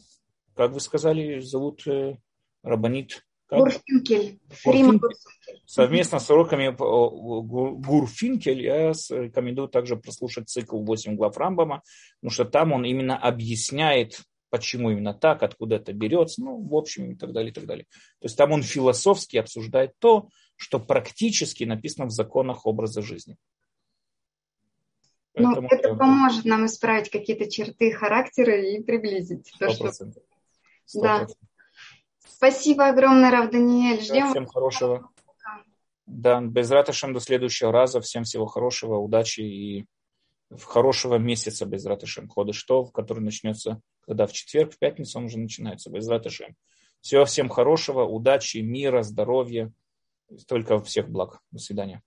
[0.55, 2.17] как вы сказали, зовут э,
[2.63, 4.39] Рабанит Гурфинкель.
[5.65, 11.81] Совместно с уроками Гурфинкель я рекомендую также прослушать цикл 8 глав Рамбама,
[12.19, 17.11] потому что там он именно объясняет, почему именно так, откуда это берется, ну, в общем,
[17.11, 17.85] и так далее, и так далее.
[18.19, 23.37] То есть там он философски обсуждает то, что практически написано в законах образа жизни.
[25.35, 29.53] Ну, это поможет нам исправить какие-то черты характера и приблизить.
[29.61, 29.67] 100%.
[29.67, 30.05] То, что...
[30.05, 30.13] 100%.
[30.95, 31.27] Да.
[32.25, 34.01] Спасибо огромное, Рав Даниэль.
[34.01, 34.31] Ждем.
[34.31, 35.09] Всем хорошего.
[36.07, 38.01] Да, без раташем до следующего раза.
[38.01, 39.85] Всем всего хорошего, удачи и
[40.63, 42.29] хорошего месяца без раташем.
[42.29, 46.55] Хода что, который начнется, когда в четверг, в пятницу он уже начинается, без раташем.
[47.01, 49.71] Всего всем хорошего, удачи, мира, здоровья.
[50.47, 51.41] Только всех благ.
[51.51, 52.01] До свидания.